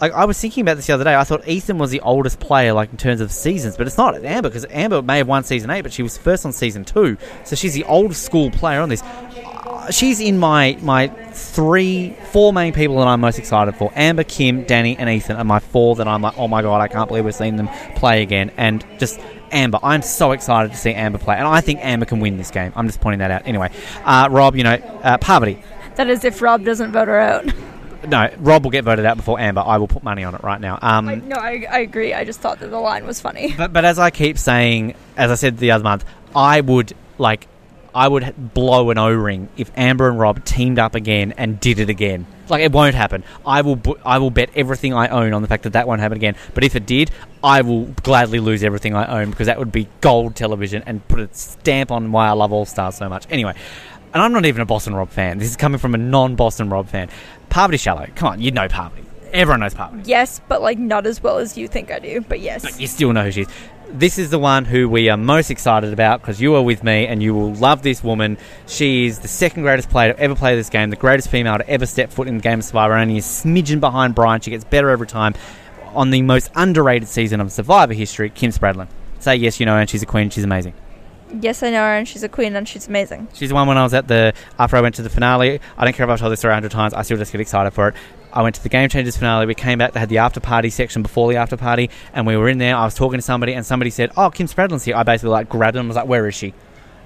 [0.00, 1.14] like I was thinking about this the other day.
[1.14, 4.14] I thought Ethan was the oldest player, like in terms of seasons, but it's not.
[4.24, 7.16] Amber because Amber may have won season eight, but she was first on season two,
[7.44, 9.02] so she's the old school player on this.
[9.90, 13.92] She's in my my three, four main people that I'm most excited for.
[13.94, 16.88] Amber, Kim, Danni, and Ethan are my four that I'm like, oh my god, I
[16.88, 18.50] can't believe we're seeing them play again.
[18.56, 19.20] And just
[19.52, 22.50] Amber, I'm so excited to see Amber play, and I think Amber can win this
[22.50, 22.72] game.
[22.76, 23.42] I'm just pointing that out.
[23.46, 23.70] Anyway,
[24.04, 25.62] uh, Rob, you know, uh, Parvati.
[25.96, 27.44] That is if Rob doesn't vote her out.
[28.06, 29.62] No, Rob will get voted out before Amber.
[29.64, 30.78] I will put money on it right now.
[30.82, 32.12] Um, I, no, I, I agree.
[32.12, 33.54] I just thought that the line was funny.
[33.56, 36.04] But but as I keep saying, as I said the other month,
[36.36, 37.46] I would like
[37.94, 41.78] I would blow an O ring if Amber and Rob teamed up again and did
[41.78, 42.26] it again.
[42.48, 43.24] Like it won't happen.
[43.46, 46.16] I will I will bet everything I own on the fact that that won't happen
[46.16, 46.34] again.
[46.52, 47.10] But if it did,
[47.42, 51.20] I will gladly lose everything I own because that would be gold television and put
[51.20, 53.26] a stamp on why I love All Stars so much.
[53.30, 53.54] Anyway,
[54.12, 55.38] and I'm not even a Boston Rob fan.
[55.38, 57.08] This is coming from a non-Boston Rob fan.
[57.48, 58.06] Parvati Shallow.
[58.14, 59.04] Come on, you know Parvati.
[59.32, 60.08] Everyone knows Parvati.
[60.08, 62.20] Yes, but like not as well as you think I do.
[62.20, 62.62] But yes.
[62.62, 63.48] But you still know who she is.
[63.90, 67.06] This is the one who we are most excited about because you are with me
[67.06, 68.38] and you will love this woman.
[68.66, 71.68] She is the second greatest player to ever play this game, the greatest female to
[71.68, 74.40] ever step foot in the game of Survivor, only a smidgen behind Brian.
[74.40, 75.34] She gets better every time.
[75.94, 78.88] On the most underrated season of Survivor history, Kim Spradlin.
[79.20, 80.28] Say yes, you know, and she's a queen.
[80.30, 80.74] She's amazing.
[81.40, 83.28] Yes, I know her, and she's a queen, and she's amazing.
[83.32, 85.60] She's the one when I was at the after I went to the finale.
[85.76, 86.94] I don't care if I've told this story a hundred times.
[86.94, 87.94] I still just get excited for it.
[88.34, 89.46] I went to the Game Changers finale.
[89.46, 89.92] We came back.
[89.92, 92.74] They had the after party section before the after party, and we were in there.
[92.76, 95.48] I was talking to somebody, and somebody said, "Oh, Kim Spradlin's here." I basically like
[95.48, 95.86] grabbed them.
[95.86, 96.52] I was like, "Where is she?"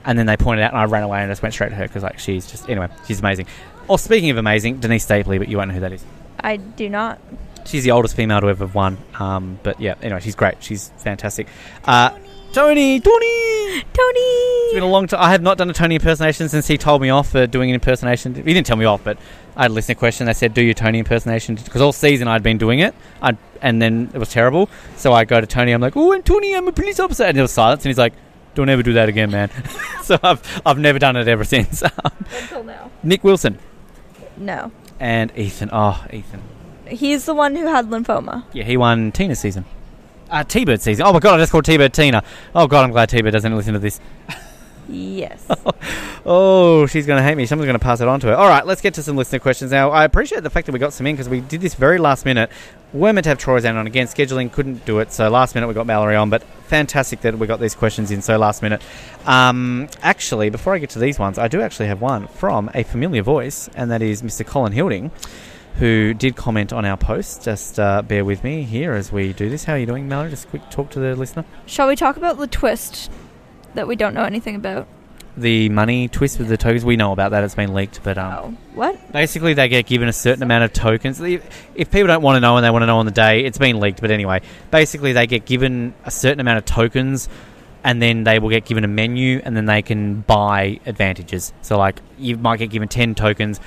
[0.07, 1.87] And then they pointed out, and I ran away and just went straight to her
[1.87, 3.47] because like she's just anyway, she's amazing.
[3.89, 6.03] Or speaking of amazing, Denise Stapley, but you won't know who that is.
[6.41, 7.21] I do not.
[7.67, 8.97] She's the oldest female to ever have won.
[9.19, 10.63] Um, but yeah, anyway, she's great.
[10.63, 11.49] She's fantastic.
[11.85, 12.11] Uh,
[12.53, 13.83] Tony, Tony.
[13.93, 14.21] Tony.
[14.69, 15.21] It's been a long time.
[15.21, 17.75] I have not done a Tony impersonation since he told me off for doing an
[17.75, 18.35] impersonation.
[18.35, 19.19] He didn't tell me off, but
[19.59, 20.27] I had a listener question.
[20.27, 23.83] They said, "Do your Tony impersonation?" Because all season I'd been doing it, I'd, and
[23.83, 24.71] then it was terrible.
[24.97, 25.73] So I go to Tony.
[25.73, 27.83] I'm like, "Oh, and Tony, I'm a police officer," and there was silence.
[27.85, 28.15] And he's like,
[28.55, 29.51] "Don't ever do that again, man."
[30.05, 31.83] so I've I've never done it ever since.
[32.41, 32.91] Until now.
[33.03, 33.59] Nick Wilson
[34.37, 34.71] No.
[35.01, 35.71] and Ethan.
[35.73, 36.41] Oh, Ethan.
[36.87, 38.45] He's the one who had lymphoma.
[38.53, 39.65] Yeah, he won Tina's season.
[40.31, 41.05] Uh, T-Bird season.
[41.07, 42.23] Oh my god, I just called T-Bird Tina.
[42.55, 43.99] Oh god, I'm glad T-Bird doesn't listen to this.
[44.89, 45.47] Yes.
[46.31, 47.47] Oh, she's going to hate me.
[47.47, 48.35] Someone's going to pass it on to her.
[48.37, 49.91] All right, let's get to some listener questions now.
[49.91, 52.27] I appreciate the fact that we got some in because we did this very last
[52.27, 52.51] minute.
[52.93, 54.09] We're meant to have Troy Zan on again.
[54.09, 56.29] Scheduling couldn't do it, so last minute we got Mallory on.
[56.29, 58.83] But fantastic that we got these questions in so last minute.
[59.25, 62.83] Um, actually, before I get to these ones, I do actually have one from a
[62.83, 64.45] familiar voice, and that is Mr.
[64.45, 65.11] Colin Hilding,
[65.77, 67.43] who did comment on our post.
[67.43, 69.65] Just uh, bear with me here as we do this.
[69.65, 70.29] How are you doing, Mallory?
[70.29, 71.47] Just a quick talk to the listener.
[71.65, 73.11] Shall we talk about the twist
[73.79, 74.87] that we don't know anything about?
[75.37, 77.45] The money twist with the tokens, we know about that.
[77.45, 79.13] It's been leaked, but um, Oh, what?
[79.13, 81.21] Basically, they get given a certain amount of tokens.
[81.21, 83.45] If if people don't want to know and they want to know on the day,
[83.45, 84.01] it's been leaked.
[84.01, 87.29] But anyway, basically, they get given a certain amount of tokens,
[87.85, 91.53] and then they will get given a menu, and then they can buy advantages.
[91.63, 93.61] So, like, you might get given 10 tokens,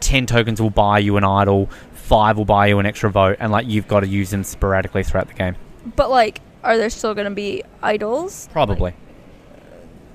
[0.00, 3.52] 10 tokens will buy you an idol, 5 will buy you an extra vote, and,
[3.52, 5.56] like, you've got to use them sporadically throughout the game.
[5.94, 8.48] But like, are there still going to be idols?
[8.52, 8.94] Probably.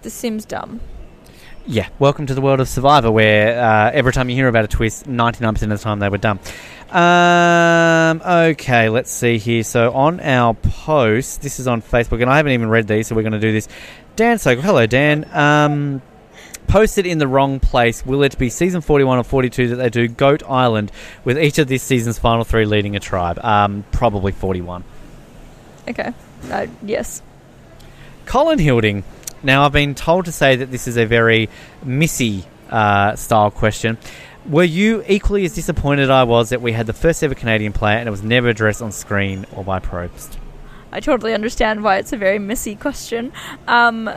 [0.04, 0.82] This seems dumb.
[1.66, 4.68] Yeah, welcome to the world of Survivor, where uh, every time you hear about a
[4.68, 6.42] twist, 99% of the time they were dumb.
[6.90, 9.64] Um, okay, let's see here.
[9.64, 13.16] So on our post, this is on Facebook, and I haven't even read these, so
[13.16, 13.70] we're going to do this.
[14.18, 15.26] Dan Sokol, hello Dan.
[15.32, 16.02] Um,
[16.68, 18.06] posted in the wrong place.
[18.06, 20.92] Will it be season 41 or 42 that they do Goat Island
[21.24, 23.40] with each of this season's final three leading a tribe?
[23.40, 24.84] Um, probably 41.
[25.88, 26.12] Okay.
[26.52, 27.22] Uh, yes.
[28.26, 29.06] Colin Hilding.
[29.44, 31.50] Now, I've been told to say that this is a very
[31.84, 33.98] Missy uh, style question.
[34.50, 37.98] Were you equally as disappointed I was that we had the first ever Canadian player
[37.98, 40.38] and it was never addressed on screen or by Probst?
[40.92, 43.32] I totally understand why it's a very missy question.
[43.68, 44.10] Um,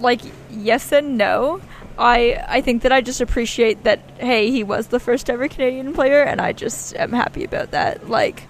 [0.00, 1.60] like yes and no.
[1.98, 4.00] I I think that I just appreciate that.
[4.18, 8.08] Hey, he was the first ever Canadian player, and I just am happy about that.
[8.08, 8.44] Like,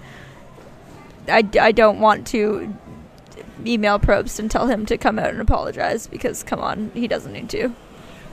[1.27, 2.73] I, I don't want to
[3.65, 7.33] email Probst and tell him to come out and apologize because come on, he doesn't
[7.33, 7.73] need to.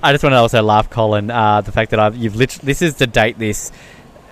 [0.02, 2.82] I just want to also laugh, Colin, uh, the fact that I've you've literally this
[2.82, 3.70] is to date this.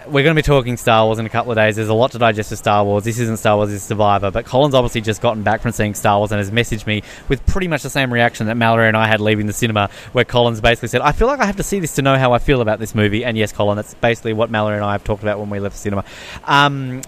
[0.07, 1.77] We're going to be talking Star Wars in a couple of days.
[1.77, 3.05] There's a lot to digest with Star Wars.
[3.05, 4.31] This isn't Star Wars, is Survivor.
[4.31, 7.45] But Colin's obviously just gotten back from seeing Star Wars and has messaged me with
[7.45, 10.63] pretty much the same reaction that Mallory and I had leaving the cinema, where Colin's
[10.63, 12.63] basically said, I feel like I have to see this to know how I feel
[12.63, 13.23] about this movie.
[13.23, 15.75] And yes, Colin, that's basically what Mallory and I have talked about when we left
[15.75, 16.05] the cinema.
[16.45, 17.03] Um,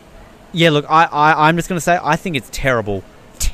[0.53, 3.03] yeah, look, I, I, I'm just going to say, I think it's terrible,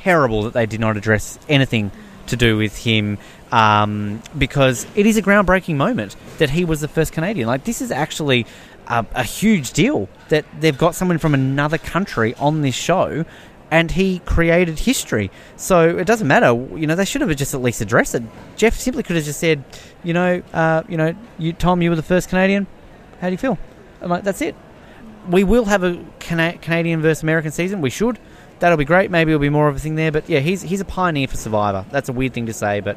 [0.07, 1.91] terrible that they did not address anything
[2.29, 3.19] to do with him
[3.51, 7.49] um, because it is a groundbreaking moment that he was the first Canadian.
[7.49, 8.47] Like, this is actually
[8.87, 13.25] a, a huge deal that they've got someone from another country on this show.
[13.71, 15.31] and he created history.
[15.57, 16.53] So it doesn't matter.
[16.77, 18.23] You know, they should have just at least addressed it.
[18.57, 19.65] Jeff simply could have just said,
[20.05, 22.67] you know, uh, you know, you, Tom, you were the first Canadian.
[23.21, 23.59] How do you feel?
[24.01, 24.55] I'm like, that's it.
[25.29, 27.81] We will have a Cana- Canadian versus American season.
[27.81, 28.19] We should.
[28.59, 29.11] That'll be great.
[29.11, 30.13] Maybe it'll be more of a thing there.
[30.13, 31.85] But yeah, he's he's a pioneer for Survivor.
[31.91, 32.97] That's a weird thing to say, but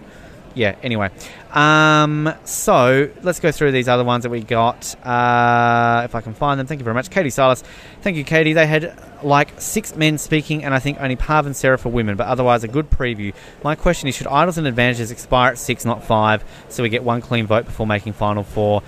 [0.55, 0.75] yeah.
[0.81, 1.09] Anyway,
[1.51, 4.95] um, so let's go through these other ones that we got.
[5.05, 7.63] Uh, if I can find them, thank you very much, Katie Silas.
[8.01, 8.53] Thank you, Katie.
[8.53, 12.15] They had like six men speaking, and I think only Pav and Sarah for women,
[12.15, 13.33] but otherwise a good preview.
[13.63, 17.03] My question is: Should idols and advantages expire at six, not five, so we get
[17.03, 18.81] one clean vote before making final four?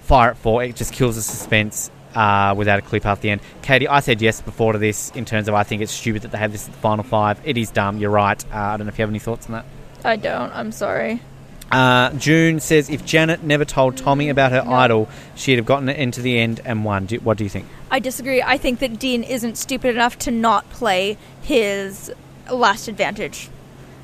[0.00, 0.62] Fire at four.
[0.62, 1.90] It just kills the suspense.
[2.18, 3.40] Uh, without a clip at the end.
[3.62, 6.32] Katie, I said yes before to this in terms of I think it's stupid that
[6.32, 7.40] they have this at the final five.
[7.44, 7.98] It is dumb.
[7.98, 8.44] You're right.
[8.52, 9.64] Uh, I don't know if you have any thoughts on that.
[10.04, 10.50] I don't.
[10.52, 11.22] I'm sorry.
[11.70, 14.72] Uh, June says if Janet never told Tommy about her No.
[14.72, 17.06] idol, she'd have gotten it into the end and won.
[17.06, 17.66] Do, what do you think?
[17.88, 18.42] I disagree.
[18.42, 22.10] I think that Dean isn't stupid enough to not play his
[22.50, 23.48] last advantage.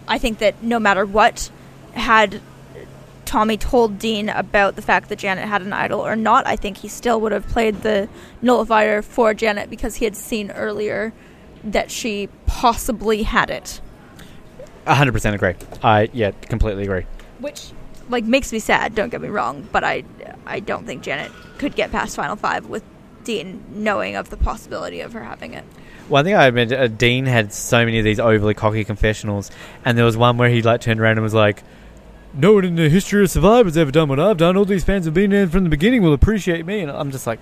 [0.06, 1.50] I think that no matter what,
[1.94, 2.40] had
[3.34, 6.76] Tommy told Dean about the fact that Janet had an idol or not, I think
[6.76, 8.08] he still would have played the
[8.42, 11.12] nullifier for Janet because he had seen earlier
[11.64, 13.80] that she possibly had it.
[14.86, 15.54] 100% agree.
[15.82, 17.06] I yeah, completely agree.
[17.40, 17.72] Which
[18.08, 20.04] like makes me sad, don't get me wrong, but I
[20.46, 22.84] I don't think Janet could get past final 5 with
[23.24, 25.64] Dean knowing of the possibility of her having it.
[26.06, 29.50] One thing I admit uh, Dean had so many of these overly cocky confessionals,
[29.84, 31.64] and there was one where he like turned around and was like,
[32.34, 34.56] "No one in the history of Survivor's ever done what I've done.
[34.56, 37.26] All these fans have been there from the beginning will appreciate me." And I'm just
[37.26, 37.40] like,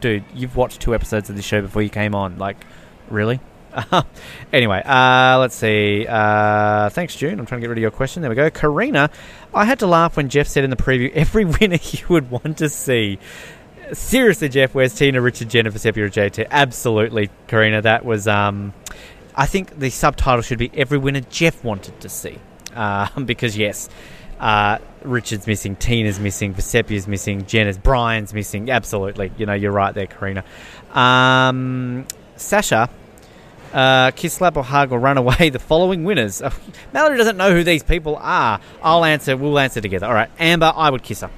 [0.00, 2.38] "Dude, you've watched two episodes of this show before you came on.
[2.38, 2.64] Like,
[3.08, 3.40] really?"
[4.52, 6.06] anyway, uh, let's see.
[6.08, 7.38] Uh, thanks, June.
[7.38, 8.22] I'm trying to get rid of your question.
[8.22, 8.50] There we go.
[8.50, 9.10] Karina,
[9.52, 12.58] I had to laugh when Jeff said in the preview, every winner you would want
[12.58, 13.18] to see.
[13.92, 16.46] Seriously, Jeff, where's Tina, Richard, Jennifer, Sepia, JT?
[16.50, 17.82] Absolutely, Karina.
[17.82, 18.72] That was, um,
[19.34, 22.38] I think the subtitle should be Every Winner Jeff Wanted to See.
[22.74, 23.88] Uh, because, yes,
[24.40, 28.70] uh, Richard's missing, Tina's missing, Vecepia's missing, Jenna's, Brian's missing.
[28.70, 29.32] Absolutely.
[29.38, 30.44] You know, you're right there, Karina.
[30.92, 32.06] Um,
[32.36, 32.88] Sasha,
[33.72, 35.50] uh, kiss, slap, or hug, or run away.
[35.50, 36.42] The following winners.
[36.92, 38.60] Mallory doesn't know who these people are.
[38.82, 39.36] I'll answer.
[39.36, 40.06] We'll answer together.
[40.06, 40.30] All right.
[40.38, 41.30] Amber, I would kiss her.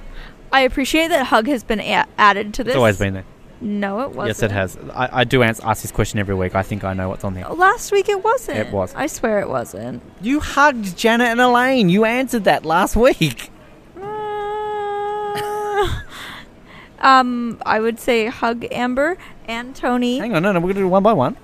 [0.51, 2.71] I appreciate that hug has been a- added to this.
[2.71, 3.25] It's always been there.
[3.59, 4.27] No, it wasn't.
[4.27, 4.77] Yes, it has.
[4.93, 6.53] I, I do ans- ask this question every week.
[6.53, 7.47] I think I know what's on there.
[7.49, 8.59] Last week it wasn't.
[8.59, 8.93] It was.
[8.95, 10.03] I swear it wasn't.
[10.21, 11.89] You hugged Janet and Elaine.
[11.89, 13.49] You answered that last week.
[13.99, 14.03] Uh,
[16.99, 20.81] um, I would say hug Amber and Tony Hang on, no, no, we're going to
[20.81, 21.37] do one by one.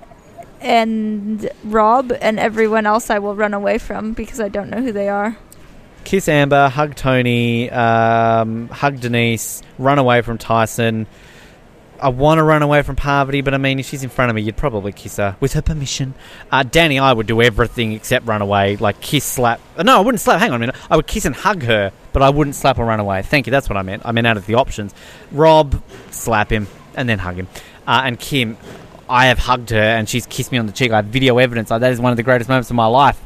[0.60, 3.10] and Rob and everyone else.
[3.10, 5.36] I will run away from because I don't know who they are.
[6.04, 11.06] Kiss Amber, hug Tony, um, hug Denise, run away from Tyson.
[12.00, 14.34] I want to run away from Parvati, but I mean, if she's in front of
[14.34, 16.14] me, you'd probably kiss her with her permission.
[16.50, 19.60] Uh, Danni, I would do everything except run away, like kiss, slap.
[19.82, 20.40] No, I wouldn't slap.
[20.40, 20.76] Hang on a minute.
[20.90, 23.22] I would kiss and hug her, but I wouldn't slap or run away.
[23.22, 23.50] Thank you.
[23.50, 24.02] That's what I meant.
[24.04, 24.94] I meant out of the options.
[25.32, 27.48] Rob, slap him and then hug him.
[27.86, 28.56] Uh, and Kim,
[29.08, 30.92] I have hugged her and she's kissed me on the cheek.
[30.92, 31.68] I have video evidence.
[31.68, 33.20] That is one of the greatest moments of my life.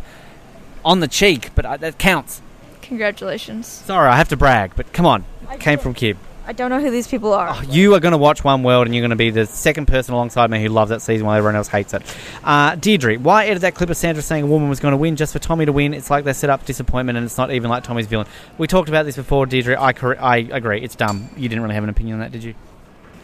[0.84, 2.42] On the cheek, but uh, that counts.
[2.82, 3.66] Congratulations.
[3.66, 5.24] Sorry, I have to brag, but come on.
[5.48, 6.18] I Came from Kim.
[6.48, 7.50] I don't know who these people are.
[7.50, 9.84] Oh, you are going to watch One World, and you're going to be the second
[9.84, 12.00] person alongside me who loves that season while everyone else hates it.
[12.42, 15.16] Uh, Deirdre, why edit that clip of Sandra saying a woman was going to win
[15.16, 15.92] just for Tommy to win?
[15.92, 18.26] It's like they set up disappointment, and it's not even like Tommy's villain.
[18.56, 19.78] We talked about this before, Deirdre.
[19.78, 20.80] I, cor- I agree.
[20.80, 21.28] It's dumb.
[21.36, 22.54] You didn't really have an opinion on that, did you?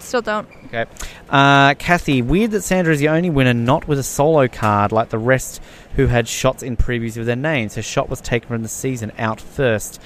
[0.00, 0.46] Still don't.
[0.66, 0.84] Okay.
[1.30, 5.08] Uh, Kathy, weird that Sandra is the only winner not with a solo card like
[5.08, 5.62] the rest
[5.96, 7.76] who had shots in previews with their names.
[7.76, 9.98] Her shot was taken from the season out first.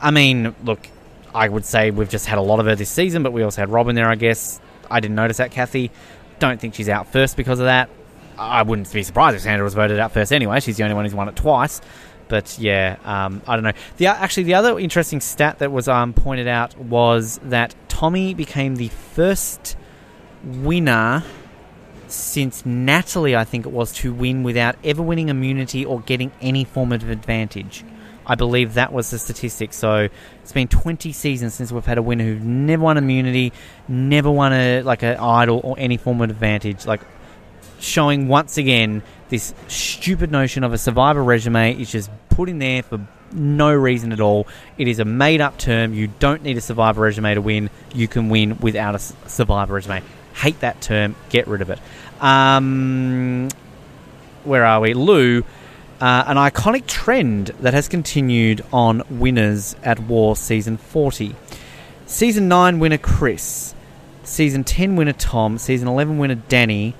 [0.00, 0.88] I mean, look,
[1.36, 3.60] I would say we've just had a lot of her this season, but we also
[3.60, 4.58] had Robin there, I guess.
[4.90, 5.90] I didn't notice that, Kathy.
[6.38, 7.90] Don't think she's out first because of that.
[8.38, 10.60] I wouldn't be surprised if Sandra was voted out first anyway.
[10.60, 11.82] She's the only one who's won it twice.
[12.28, 13.72] But yeah, um, I don't know.
[13.98, 18.76] The actually the other interesting stat that was um, pointed out was that Tommy became
[18.76, 19.76] the first
[20.42, 21.22] winner
[22.08, 26.64] since Natalie, I think it was, to win without ever winning immunity or getting any
[26.64, 27.84] form of advantage.
[28.26, 29.72] I believe that was the statistic.
[29.72, 30.08] So
[30.42, 33.52] it's been 20 seasons since we've had a winner who never won immunity,
[33.88, 36.86] never won a like an idol or any form of advantage.
[36.86, 37.00] Like
[37.78, 42.82] showing once again this stupid notion of a survivor resume is just put in there
[42.82, 44.46] for no reason at all.
[44.78, 45.94] It is a made up term.
[45.94, 47.70] You don't need a survivor resume to win.
[47.94, 50.02] You can win without a survivor resume.
[50.34, 51.16] Hate that term.
[51.28, 51.80] Get rid of it.
[52.20, 53.48] Um,
[54.44, 54.94] where are we?
[54.94, 55.44] Lou,
[56.00, 61.34] uh, an iconic trend that has continued on winners at War Season 40.
[62.06, 63.74] Season 9 winner Chris.
[64.22, 65.58] Season 10 winner Tom.
[65.58, 66.94] Season 11 winner Danni.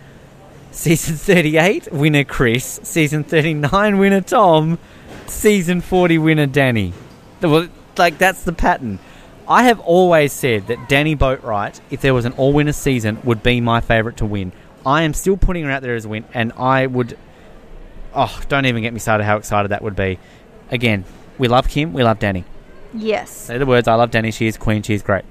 [0.76, 2.80] Season 38, winner Chris.
[2.82, 4.78] Season 39, winner Tom.
[5.26, 6.92] Season 40, winner Danni.
[7.40, 8.98] Well, like, that's the pattern.
[9.48, 13.42] I have always said that Danni Boatwright, if there was an all winner season, would
[13.42, 14.52] be my favourite to win.
[14.84, 17.16] I am still putting her out there as a win, and I would.
[18.16, 20.18] Oh, don't even get me started how excited that would be.
[20.70, 21.04] Again,
[21.38, 22.44] we love Kim, we love Danni.
[22.94, 23.46] Yes.
[23.46, 23.88] They're the words.
[23.88, 24.32] I love Danni.
[24.32, 24.82] She is queen.
[24.82, 25.24] She is great.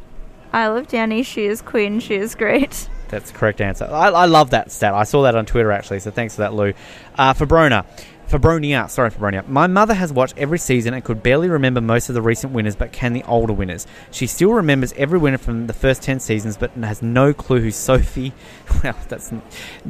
[0.53, 1.25] I love Danni.
[1.25, 1.99] She is queen.
[1.99, 2.87] She is great.
[3.09, 3.85] That's the correct answer.
[3.85, 4.93] I, I love that stat.
[4.93, 6.73] I saw that on Twitter actually, so thanks for that, Lou.
[7.15, 7.85] Uh, Fabrona.
[8.27, 9.47] Fabronia, sorry Fabronia.
[9.47, 12.75] My mother has watched every season and could barely remember most of the recent winners,
[12.75, 13.85] but can the older winners.
[14.11, 17.71] She still remembers every winner from the first ten seasons, but has no clue who
[17.71, 18.33] Sophie.
[18.83, 19.29] Well, that's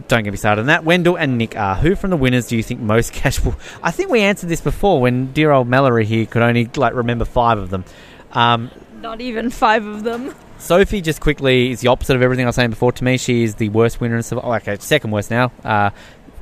[0.08, 0.84] don't get me started on that.
[0.84, 1.76] Wendell and Nick are.
[1.76, 3.56] Who from the winners do you think most casual?
[3.82, 7.26] I think we answered this before when dear old Mallory here could only like remember
[7.26, 7.86] five of them.
[8.34, 8.70] Um,
[9.02, 10.36] Not even five of them.
[10.58, 12.92] Sophie, just quickly, is the opposite of everything I was saying before.
[12.94, 14.48] To me, she is the worst winner in Survivor.
[14.48, 15.52] Oh, okay, second worst now.
[15.64, 15.90] Uh,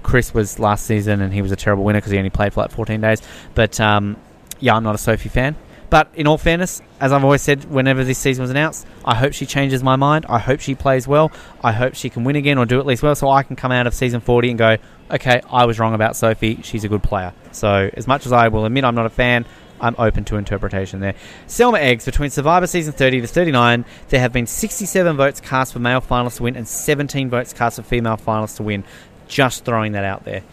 [0.04, 2.62] Chris was last season, and he was a terrible winner because he only played for
[2.62, 3.22] like 14 days.
[3.56, 4.18] But um,
[4.60, 5.56] yeah, I'm not a Sophie fan.
[5.90, 9.34] But in all fairness, as I've always said, whenever this season was announced, I hope
[9.34, 10.26] she changes my mind.
[10.28, 11.32] I hope she plays well.
[11.64, 13.72] I hope she can win again or do at least well, so I can come
[13.72, 14.78] out of season 40 and go,
[15.12, 16.60] okay, I was wrong about Sophie.
[16.64, 17.32] She's a good player.
[17.52, 19.46] So as much as I will admit I'm not a fan,
[19.80, 21.14] I'm open to interpretation there.
[21.46, 25.80] Selma Eggs, between Survivor Season 30 to 39, there have been 67 votes cast for
[25.80, 28.84] male finalists to win and 17 votes cast for female finalists to win.
[29.34, 30.44] Just throwing that out there.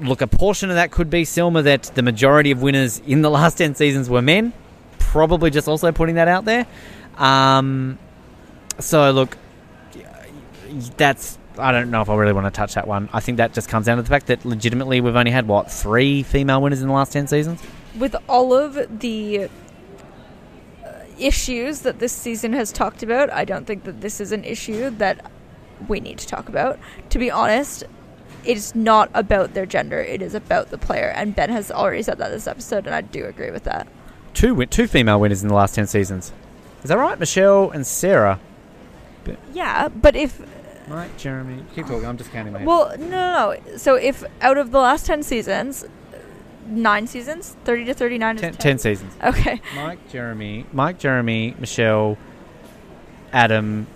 [0.00, 3.30] Look, a portion of that could be, Selma, that the majority of winners in the
[3.30, 4.52] last 10 seasons were men.
[4.98, 6.66] Probably just also putting that out there.
[7.16, 7.98] Um,
[8.78, 9.38] so, look,
[10.98, 13.08] that's I don't know if I really want to touch that one.
[13.14, 15.72] I think that just comes down to the fact that legitimately we've only had what
[15.72, 17.62] three female winners in the last ten seasons.
[17.98, 19.48] With all of the
[20.84, 24.44] uh, issues that this season has talked about, I don't think that this is an
[24.44, 25.30] issue that
[25.88, 26.78] we need to talk about.
[27.10, 27.84] To be honest,
[28.44, 31.12] it's not about their gender; it is about the player.
[31.14, 33.86] And Ben has already said that this episode, and I do agree with that.
[34.34, 36.32] Two win- two female winners in the last ten seasons.
[36.82, 37.18] Is that right?
[37.18, 38.40] Michele and Sarah.
[39.52, 40.40] Yeah, but if
[40.88, 42.06] Mike, Jeremy, keep talking.
[42.06, 42.64] I'm just counting my.
[42.64, 43.76] Well, no, no, no.
[43.76, 45.84] So if out of the last ten seasons,
[46.66, 48.58] nine seasons, thirty to thirty-nine is ten, 10.
[48.60, 49.14] 10 seasons.
[49.22, 49.60] Okay.
[49.76, 52.18] Mike, Jeremy, Mike, Jeremy, Michele,
[53.32, 53.86] Adam,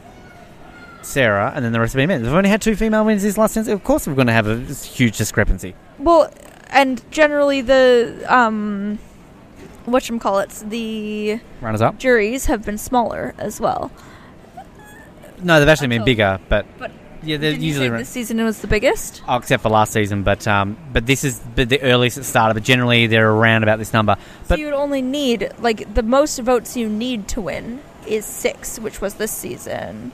[1.04, 2.22] Sarah, and then the rest of the men.
[2.22, 3.68] We've only had two female winners this last ten.
[3.68, 5.74] Of course, we're going to have a huge discrepancy.
[5.98, 6.32] Well,
[6.70, 8.98] and generally the um,
[9.84, 11.98] what call it, the Runners up.
[11.98, 13.90] juries have been smaller as well.
[15.42, 16.90] No, they've actually been bigger, but But
[17.22, 17.90] yeah, they're you usually.
[17.90, 19.22] run- this season was the biggest?
[19.28, 22.54] Oh, except for last season, but um, but this is the, the earliest it started.
[22.54, 24.16] But generally, they're around about this number.
[24.44, 28.24] so But you would only need like the most votes you need to win is
[28.24, 30.12] six, which was this season.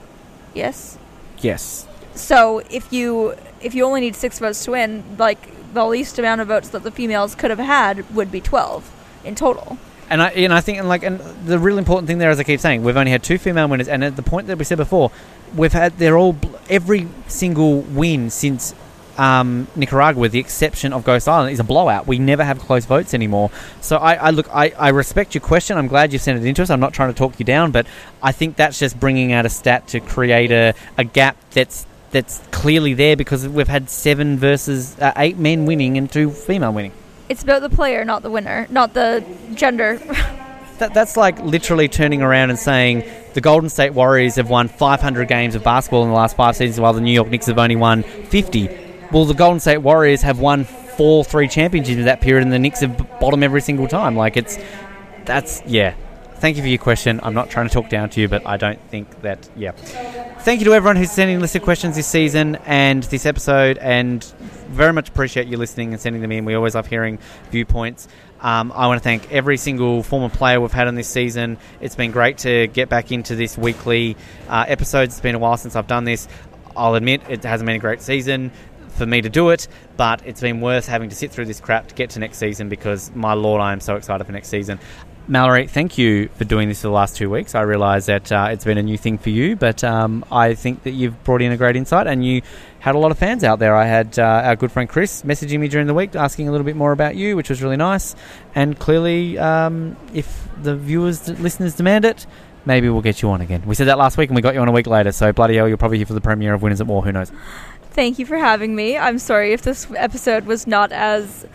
[0.53, 0.97] Yes.
[1.39, 6.19] yes, So if you if you only need six votes to win, like the least
[6.19, 8.91] amount of votes that the females could have had would be twelve
[9.23, 9.77] in total.
[10.09, 12.43] and I and I think and like and the real important thing there, as I
[12.43, 14.77] keep saying, we've only had two female winners, and at the point that we said
[14.77, 15.09] before,
[15.55, 16.35] we've had they're all
[16.69, 18.75] every single win since.
[19.17, 22.07] Um, Nicaragua, with the exception of Ghost Island, is a blowout.
[22.07, 23.51] We never have close votes anymore.
[23.81, 25.77] So I, I look, I, I respect your question.
[25.77, 26.69] I'm glad you sent it into us.
[26.69, 27.87] I'm not trying to talk you down, but
[28.23, 32.41] I think that's just bringing out a stat to create a, a gap that's that's
[32.51, 36.91] clearly there because we've had seven versus uh, eight men winning and two female winning.
[37.29, 39.99] It's about the player, not the winner, not the gender.
[40.81, 45.27] That, that's like literally turning around and saying the Golden State Warriors have won 500
[45.27, 47.75] games of basketball in the last five seasons, while the New York Knicks have only
[47.75, 48.90] won 50.
[49.11, 52.59] Well, the Golden State Warriors have won four, three championships in that period, and the
[52.59, 54.15] Knicks have bottom every single time.
[54.15, 54.57] Like it's
[55.25, 55.95] that's yeah.
[56.35, 57.19] Thank you for your question.
[57.21, 59.71] I'm not trying to talk down to you, but I don't think that yeah.
[59.71, 64.23] Thank you to everyone who's sending listener questions this season and this episode, and
[64.69, 66.45] very much appreciate you listening and sending them in.
[66.45, 67.19] We always love hearing
[67.51, 68.07] viewpoints.
[68.39, 71.57] Um, I want to thank every single former player we've had on this season.
[71.79, 75.13] It's been great to get back into this weekly uh, episodes.
[75.13, 76.27] It's been a while since I've done this.
[76.75, 78.51] I'll admit it hasn't been a great season
[78.91, 79.67] for me to do it,
[79.97, 82.69] but it's been worth having to sit through this crap to get to next season
[82.69, 84.79] because, my lord, I am so excited for next season.
[85.27, 87.53] Mallory, thank you for doing this for the last two weeks.
[87.53, 90.83] I realise that uh, it's been a new thing for you, but um, I think
[90.83, 92.41] that you've brought in a great insight and you
[92.79, 93.75] had a lot of fans out there.
[93.75, 96.65] I had uh, our good friend Chris messaging me during the week asking a little
[96.65, 98.15] bit more about you, which was really nice.
[98.55, 102.25] And clearly, um, if the viewers, listeners demand it,
[102.65, 103.63] maybe we'll get you on again.
[103.65, 105.55] We said that last week and we got you on a week later, so bloody
[105.55, 107.03] hell, you're probably here for the premiere of Winners at War.
[107.03, 107.31] Who knows?
[107.91, 108.97] Thank you for having me.
[108.97, 111.45] I'm sorry if this episode was not as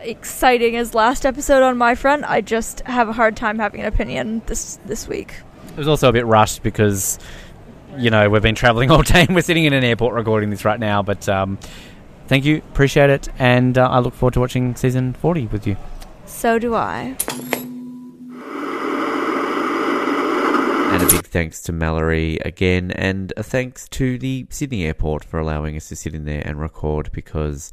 [0.00, 2.24] exciting as last episode on my front.
[2.24, 5.34] I just have a hard time having an opinion this this week.
[5.68, 7.18] It was also a bit rushed because
[7.96, 10.64] you know, we've been traveling all day and we're sitting in an airport recording this
[10.64, 11.02] right now.
[11.02, 11.58] But um,
[12.26, 15.76] thank you, appreciate it, and uh, I look forward to watching season 40 with you.
[16.26, 17.16] So do I.
[20.96, 25.38] And a big thanks to Mallory again, and a thanks to the Sydney airport for
[25.38, 27.70] allowing us to sit in there and record because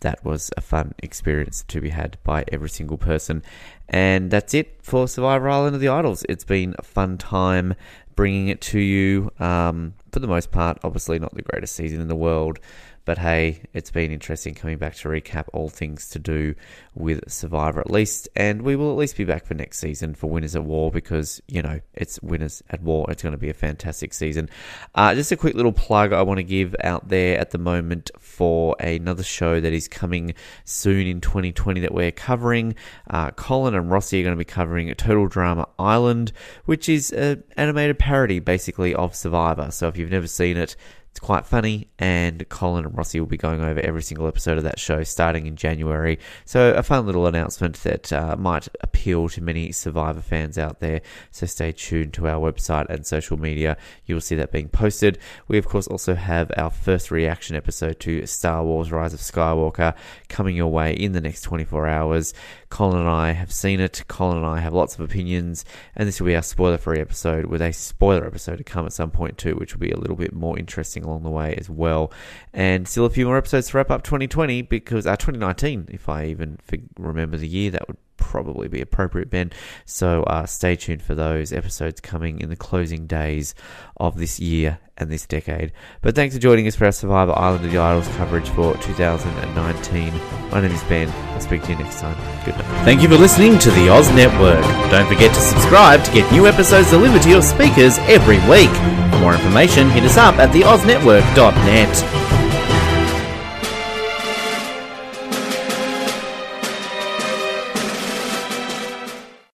[0.00, 3.42] that was a fun experience to be had by every single person.
[3.90, 6.24] And that's it for Survivor Island of the Idols.
[6.26, 7.74] It's been a fun time
[8.16, 9.30] bringing it to you.
[9.38, 12.60] Um, for the most part, obviously not the greatest season in the world,
[13.04, 16.54] but hey, it's been interesting coming back to recap all things to do
[16.94, 18.28] with Survivor at least.
[18.34, 21.42] And we will at least be back for next season for Winners at War because,
[21.46, 23.06] you know, it's Winners at War.
[23.10, 24.48] It's going to be a fantastic season.
[24.94, 28.10] Uh, just a quick little plug I want to give out there at the moment
[28.18, 30.34] for another show that is coming
[30.64, 32.74] soon in 2020 that we're covering.
[33.08, 36.32] Uh, Colin and Rossi are going to be covering Total Drama Island,
[36.64, 39.70] which is an animated parody basically of Survivor.
[39.70, 40.76] So if you've never seen it,
[41.14, 44.64] it's quite funny, and Colin and Rossi will be going over every single episode of
[44.64, 46.18] that show starting in January.
[46.44, 51.02] So, a fun little announcement that uh, might appeal to many Survivor fans out there.
[51.30, 53.76] So, stay tuned to our website and social media.
[54.06, 55.20] You will see that being posted.
[55.46, 59.94] We, of course, also have our first reaction episode to Star Wars Rise of Skywalker
[60.28, 62.34] coming your way in the next 24 hours.
[62.74, 64.02] Colin and I have seen it.
[64.08, 65.64] Colin and I have lots of opinions,
[65.94, 68.92] and this will be our spoiler free episode with a spoiler episode to come at
[68.92, 71.70] some point too, which will be a little bit more interesting along the way as
[71.70, 72.12] well.
[72.52, 76.26] And still a few more episodes to wrap up 2020 because uh, 2019, if I
[76.26, 76.58] even
[76.98, 79.52] remember the year, that would probably be appropriate, Ben.
[79.84, 83.54] So uh, stay tuned for those episodes coming in the closing days
[83.96, 85.72] of this year and this decade.
[86.02, 90.12] But thanks for joining us for our Survivor Island of the Idols coverage for 2019.
[90.50, 91.08] My name is Ben.
[91.32, 92.16] I'll speak to you next time.
[92.44, 92.84] Good night.
[92.84, 94.62] Thank you for listening to the Oz Network.
[94.90, 98.70] Don't forget to subscribe to get new episodes delivered to your speakers every week.
[99.12, 102.23] For more information, hit us up at theoznetwork.net.